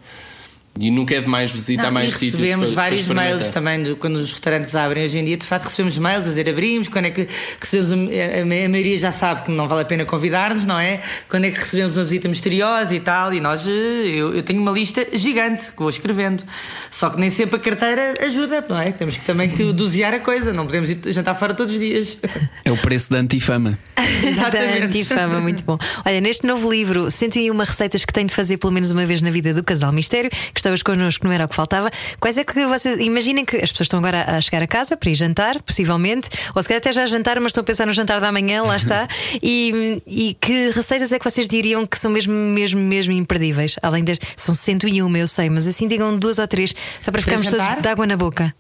[0.79, 2.33] E nunca é demais visitar Não, mais e sítios.
[2.33, 5.37] recebemos para- para vários mails também de, quando os restaurantes abrem hoje em dia.
[5.37, 6.89] De facto, recebemos mails a dizer abrimos.
[6.89, 7.29] Quando é que
[7.61, 11.01] recebemos, a, a- a maioria já sabe que não vale a pena convidar-nos, não é?
[11.29, 13.33] Quando é que recebemos uma visita misteriosa e tal.
[13.33, 16.43] E nós, eh, eu, eu tenho uma lista gigante que vou escrevendo.
[16.91, 18.91] Só que nem sempre a carteira ajuda, não é?
[18.91, 20.53] Temos que também que dosear a coisa.
[20.53, 22.19] Não podemos ir jantar fora todos os dias.
[22.65, 23.79] É o preço da antifama.
[24.25, 24.81] Exatamente.
[24.81, 25.79] Da antifama, muito bom.
[26.05, 29.31] Olha, neste novo livro, 101 receitas que tenho de fazer pelo menos uma vez na
[29.31, 31.91] vida do casal mistério, que está hoje connosco, não era o que faltava.
[32.19, 32.99] Quais é que vocês.
[32.99, 36.63] Imaginem que as pessoas estão agora a chegar a casa para ir jantar, possivelmente, ou
[36.63, 39.07] se calhar até já jantaram, mas estão a pensar no jantar da manhã, lá está.
[39.43, 43.77] e, e que receitas é que vocês diriam que são mesmo, mesmo, mesmo imperdíveis?
[43.83, 44.19] Além das.
[44.37, 47.83] São 101, eu sei, mas assim digam duas ou três, só para ficarmos todos jantar?
[47.83, 48.55] de água na boca.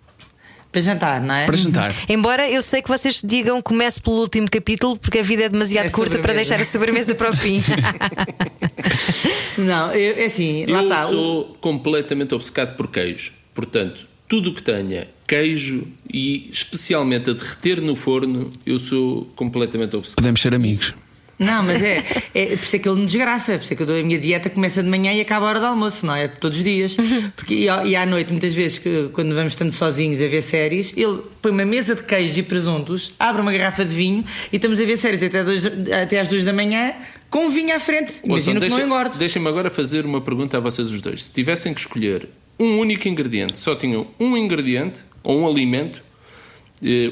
[0.74, 1.46] Para jantar, não é?
[1.46, 1.94] Para jantar.
[2.08, 5.86] Embora eu sei que vocês digam comece pelo último capítulo, porque a vida é demasiado
[5.86, 6.50] É curta para sobremesa.
[6.50, 7.62] deixar a sobremesa para o fim.
[9.56, 11.06] Não, eu- é assim, lá Eu está.
[11.06, 13.32] o- sou completamente obcecado por queijo.
[13.54, 19.94] Portanto, tudo o que tenha queijo e especialmente a derreter no forno, eu sou completamente
[19.94, 20.16] obcecado.
[20.16, 20.92] Podemos ser amigos.
[21.38, 22.04] Não, mas é,
[22.34, 24.02] é por isso é que ele me desgraça, por isso é que eu dou a
[24.02, 26.28] minha dieta começa de manhã e acaba a hora do almoço, não é?
[26.28, 26.96] Todos os dias.
[27.34, 30.42] Porque, e, à- e à noite, muitas vezes, que- quando vamos estando sozinhos a ver
[30.42, 34.56] séries, ele põe uma mesa de queijo e presuntos, abre uma garrafa de vinho e
[34.56, 36.92] estamos a ver séries até, dois, até às duas da manhã
[37.28, 38.12] com vinho à frente.
[38.24, 39.18] Imagino Ouçam, que não engordo.
[39.18, 41.24] Deixem-me agora fazer uma pergunta a vocês os dois.
[41.24, 42.28] Se tivessem que escolher
[42.60, 46.00] um único ingrediente, só tinham um ingrediente ou um alimento,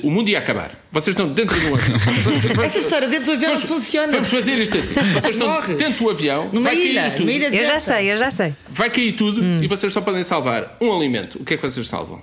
[0.03, 0.73] o mundo ia acabar.
[0.91, 1.99] Vocês estão dentro do avião.
[1.99, 4.13] Vamos- vamos- Essa história dentro do avião não funciona.
[4.13, 4.95] Vamos fazer isto assim.
[5.15, 5.77] Vocês estão Morres.
[5.77, 7.31] dentro do avião, Numa vai ilha, cair tudo.
[7.31, 8.55] ilha Eu já sei, eu já sei.
[8.71, 9.61] Vai cair tudo Hum.
[9.63, 11.41] e vocês só podem salvar um alimento.
[11.41, 12.21] O que é que vocês salvam?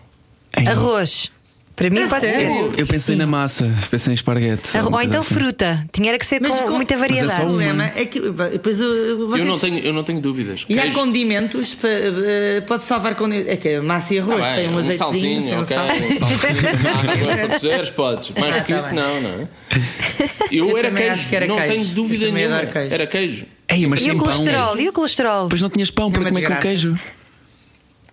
[0.67, 1.31] Arroz.
[1.79, 2.71] Para mim A pode sério?
[2.71, 2.79] ser.
[2.81, 3.19] Eu pensei Sim.
[3.19, 4.69] na massa, pensei em esparguete.
[4.77, 5.33] Arro- Ou alguma então assim.
[5.33, 5.85] fruta.
[5.91, 7.31] Tinha que ser Mas com com- muita Mas é variedade.
[7.35, 7.53] só O uma.
[7.53, 9.39] problema é que depois uh, vocês...
[9.39, 10.65] Eu, não tenho, eu não tenho dúvidas.
[10.67, 10.99] E há Queijo.
[10.99, 13.31] condimentos, pa- eh, pode salvar com.
[13.31, 15.75] É que é massa e arroz, bem, sem um um azeitezinho, salsinho, sem um ok,
[15.75, 15.85] sal.
[15.85, 17.13] um salsinho.
[17.13, 18.31] Água para cozeres, podes.
[18.37, 18.95] Mais do que tá isso, bem.
[18.99, 19.47] não, não é?
[20.51, 21.73] Eu, Eu era queijo, acho que era não queijo.
[21.73, 22.57] tenho dúvida nenhuma.
[22.89, 23.45] Era queijo.
[23.69, 24.25] Ei, mas E o pão.
[24.25, 24.79] colesterol?
[24.79, 25.43] E o colesterol?
[25.43, 26.95] Depois não tinhas pão para comer com queijo.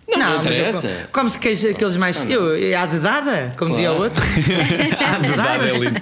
[0.09, 0.87] Não, não, mas eu interessa.
[0.87, 2.29] como- Come-se queijo, aqueles mais.
[2.29, 4.23] Eu, há de dada, como dizia o outro.
[4.23, 5.77] há de Verdade, é dada.
[5.77, 6.01] lindo.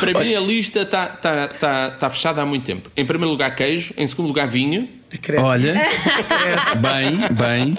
[0.00, 2.90] Para mim a lista está tá, tá, tá fechada há muito tempo.
[2.96, 3.92] Em primeiro lugar, queijo.
[3.96, 4.88] Em segundo lugar, vinho.
[5.22, 5.44] Credo.
[5.44, 5.72] Olha,
[6.76, 7.78] bem, bem.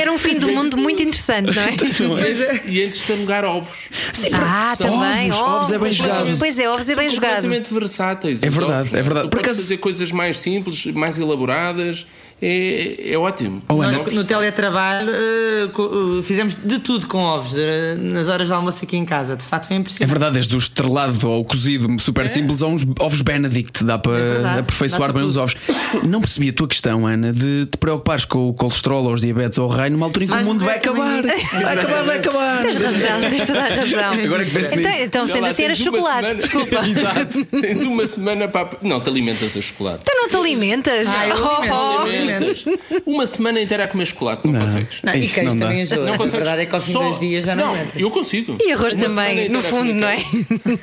[0.00, 1.68] Era um fim do mundo muito interessante, não é?
[2.08, 2.62] Pois é.
[2.66, 3.90] E em terceiro lugar, ovos.
[4.32, 5.30] Ah, São também.
[5.30, 6.36] ovos, ovos é bem jogado.
[6.38, 7.34] Pois é, ovos é bem São jogado.
[7.42, 8.42] completamente versáteis.
[8.42, 8.94] É verdade, ovos.
[8.94, 9.26] é verdade.
[9.26, 12.06] Tu Por podes acaso- fazer coisas mais simples, mais elaboradas.
[12.46, 13.62] É, é ótimo.
[13.70, 18.52] Oh, Ana, Nós, no teletrabalho, eh, fizemos de tudo com ovos, eh, nas horas de
[18.54, 19.34] almoço aqui em casa.
[19.34, 20.10] De facto, foi É impressionante.
[20.10, 24.32] verdade, desde o estrelado ao cozido super simples a uns ovos Benedict, dá para É
[24.34, 25.56] verdade, aperfeiçoar bem os ovos.
[26.02, 29.56] Não percebi a tua questão, Ana, de te preocupares com o colesterol ou os diabetes
[29.56, 31.22] ou o rei numa altura em que o Vai mundo vai acabar.
[31.22, 32.60] Vai acabar, vai acabar.
[32.62, 34.12] Tens razão, tens toda a razão.
[34.24, 35.02] Agora que penso então, nisso.
[35.04, 36.76] então sendo lá, assim, era chocolate, semana- desculpa.
[36.86, 37.44] Exato.
[37.46, 38.68] Tens uma semana para.
[38.82, 40.04] Não, te alimentas a chocolate.
[40.04, 41.06] Tu não te alimentas?
[41.08, 42.33] Ah, eu Oh, alimento, oh.
[43.06, 45.00] Uma semana inteira a comer chocolate, não, consegues.
[45.02, 46.04] Não, e queijo não também ajuda.
[46.04, 46.32] Não a consegues.
[46.38, 48.00] verdade é que ao fim Só- dois dias já não, não aguentas.
[48.00, 48.56] Eu consigo.
[48.60, 50.16] E arroz Uma também, no a fundo, não é?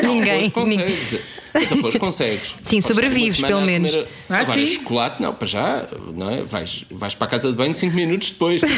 [0.04, 1.20] Ninguém, Não, arroz
[1.54, 2.56] Mas arroz consegues.
[2.64, 3.92] Sim, sobrevives, pelo a menos.
[3.92, 4.68] comer- Ah, Agora, sim?
[4.68, 6.44] chocolate, não, para já, não é?
[6.44, 8.62] Vais, vais para a casa de banho 5 minutos depois.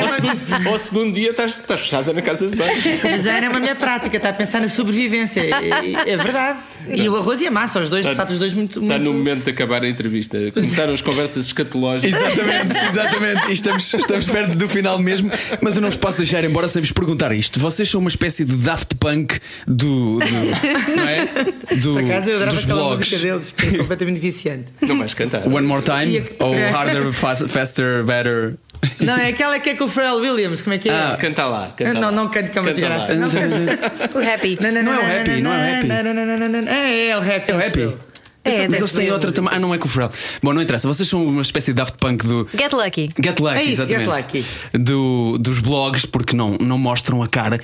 [0.00, 2.72] ao, segundo, ao segundo dia estás, estás fechada na casa de banho.
[3.02, 5.40] Mas a Ana é uma minha prática, está a pensar na sobrevivência.
[5.40, 6.58] É, é verdade.
[6.88, 8.80] E o arroz e a massa, os dois, de facto, os dois muito.
[8.80, 9.04] Está muito...
[9.04, 10.38] no momento de acabar a entrevista.
[10.52, 12.14] Começaram as conversas escatológicas.
[12.14, 13.48] Exatamente, exatamente.
[13.50, 15.30] E estamos, estamos perto do final mesmo.
[15.60, 17.58] Mas eu não vos posso deixar embora sem vos perguntar isto.
[17.58, 20.18] Vocês são uma espécie de Daft Punk do.
[20.18, 21.74] do não é?
[21.76, 22.98] Do, Por acaso eu adorava aquela blogs.
[23.00, 24.64] música deles, que é completamente viciante.
[24.86, 25.46] Não vais cantar.
[25.46, 26.24] One More Time?
[26.38, 28.54] A- Ou Harder, fast- Faster, Better?
[29.00, 30.92] Não, é aquela que é com o Pharrell Williams, como é que é?
[30.92, 31.72] Ah, Canta lá.
[31.76, 32.10] Canta não, lá.
[32.12, 33.14] não canto que é uma desgraça.
[33.14, 33.28] Não.
[33.28, 34.58] O happy.
[34.60, 35.86] Não é o Happy, não é o Happy.
[35.86, 36.72] Não, não, não, não, não, não.
[36.72, 37.50] É, é o Happy.
[37.50, 37.96] É o Happy?
[38.44, 39.50] É, Mas eles têm outra também.
[39.54, 40.10] Ah, não é com o Pharrell.
[40.42, 40.86] Bom, não interessa.
[40.86, 42.46] Vocês são uma espécie de Daft Punk do.
[42.56, 43.10] Get lucky.
[43.18, 44.10] Get Lucky, É isso, exatamente.
[44.10, 44.44] Get Lucky.
[44.78, 47.58] Do, dos blogs, porque não, não mostram a cara.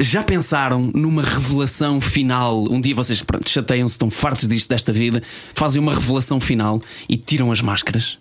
[0.00, 2.64] Já pensaram numa revelação final?
[2.70, 5.22] Um dia vocês pronto, chateiam-se, estão fartos disto, desta vida,
[5.54, 8.18] fazem uma revelação final e tiram as máscaras.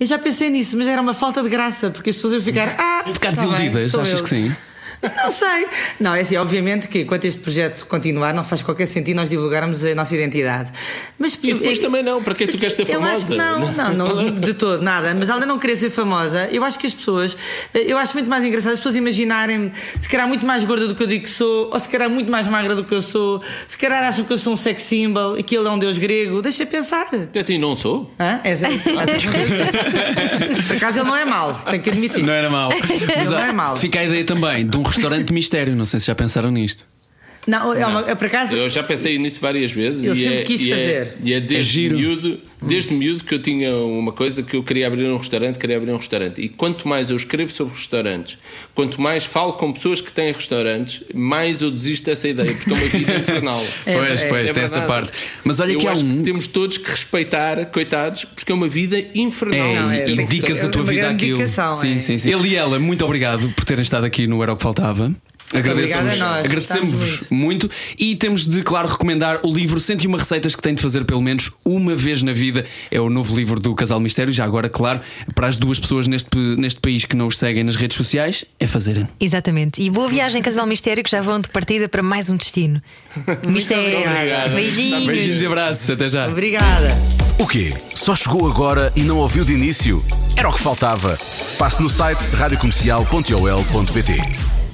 [0.00, 2.74] Eu já pensei nisso, mas era uma falta de graça, porque as pessoas iam ficar.
[2.78, 4.22] Ah, Ficar tá bem, desiludidas, sou achas eu.
[4.24, 4.56] que sim?
[5.02, 5.66] Não sei.
[6.00, 9.84] Não, é assim, obviamente que enquanto este projeto continuar, não faz qualquer sentido nós divulgarmos
[9.84, 10.70] a nossa identidade.
[11.18, 12.22] Mas E depois também não.
[12.22, 13.12] Para que é que tu queres ser Eu famosa?
[13.12, 15.14] acho que não, não, não, de todo, nada.
[15.14, 17.36] Mas além de não querer ser famosa, eu acho que as pessoas,
[17.74, 21.02] eu acho muito mais engraçado as pessoas imaginarem se calhar muito mais gorda do que
[21.02, 23.76] eu digo que sou, ou se calhar muito mais magra do que eu sou, se
[23.78, 26.40] calhar acham que eu sou um sex symbol e que ele é um deus grego.
[26.42, 27.06] Deixa pensar.
[27.34, 28.12] Eu ti não sou.
[28.18, 28.40] Hã?
[28.44, 28.68] És eu?
[30.66, 32.22] Por acaso ele não é mau, tenho que admitir.
[32.24, 32.70] Não era mau.
[33.16, 33.76] Mas Não é mau.
[33.76, 35.74] fica a ideia também de um restaurante mistério.
[35.74, 36.86] Não sei se já pensaram nisto.
[37.46, 38.56] Não, é uma, é por acaso.
[38.56, 41.16] Eu já pensei nisso várias vezes Eu e, sempre é, quis e, é, fazer.
[41.22, 41.96] e é É desde giro.
[41.96, 45.76] miúdo desde miúdo que eu tinha uma coisa que eu queria abrir um restaurante, queria
[45.76, 46.40] abrir um restaurante.
[46.40, 48.38] E quanto mais eu escrevo sobre restaurantes,
[48.74, 52.72] quanto mais falo com pessoas que têm restaurantes, mais eu desisto dessa ideia, porque é
[52.74, 53.64] uma vida infernal.
[53.84, 55.12] Pois, pois, É tem essa parte.
[55.44, 56.18] Mas olha eu que há acho um.
[56.18, 59.58] que temos todos que respeitar, coitados, porque é uma vida infernal.
[59.58, 61.38] É, Não, é- e dedicas a tua é uma vida àquilo.
[61.38, 61.98] dedicação, sim, é.
[61.98, 62.30] sim, sim.
[62.32, 65.14] Ele e ela, muito obrigado por terem estado aqui no Era o que Faltava.
[65.52, 67.70] Agradecemos, obrigada a nós, agradecemos gostamos muito.
[67.98, 71.52] e temos de, claro, recomendar o livro 101 Receitas que tem de fazer pelo menos
[71.64, 72.64] uma vez na vida.
[72.90, 74.32] É o novo livro do Casal Mistério.
[74.32, 75.00] Já agora, claro,
[75.34, 78.66] para as duas pessoas neste, neste país que não os seguem nas redes sociais, é
[78.66, 79.08] fazerem.
[79.20, 79.80] Exatamente.
[79.80, 82.82] E boa viagem, casal mistério, que já vão de partida para mais um destino.
[83.48, 84.00] Mistério.
[84.00, 84.54] obrigado.
[84.54, 85.06] Beijinhos.
[85.06, 86.28] Beijinhos e abraços, até já.
[86.28, 86.96] Obrigada.
[87.38, 87.74] O quê?
[87.94, 90.04] Só chegou agora e não ouviu de início?
[90.36, 91.18] Era o que faltava.
[91.58, 94.65] Passe no site radiocomercial.ol.pt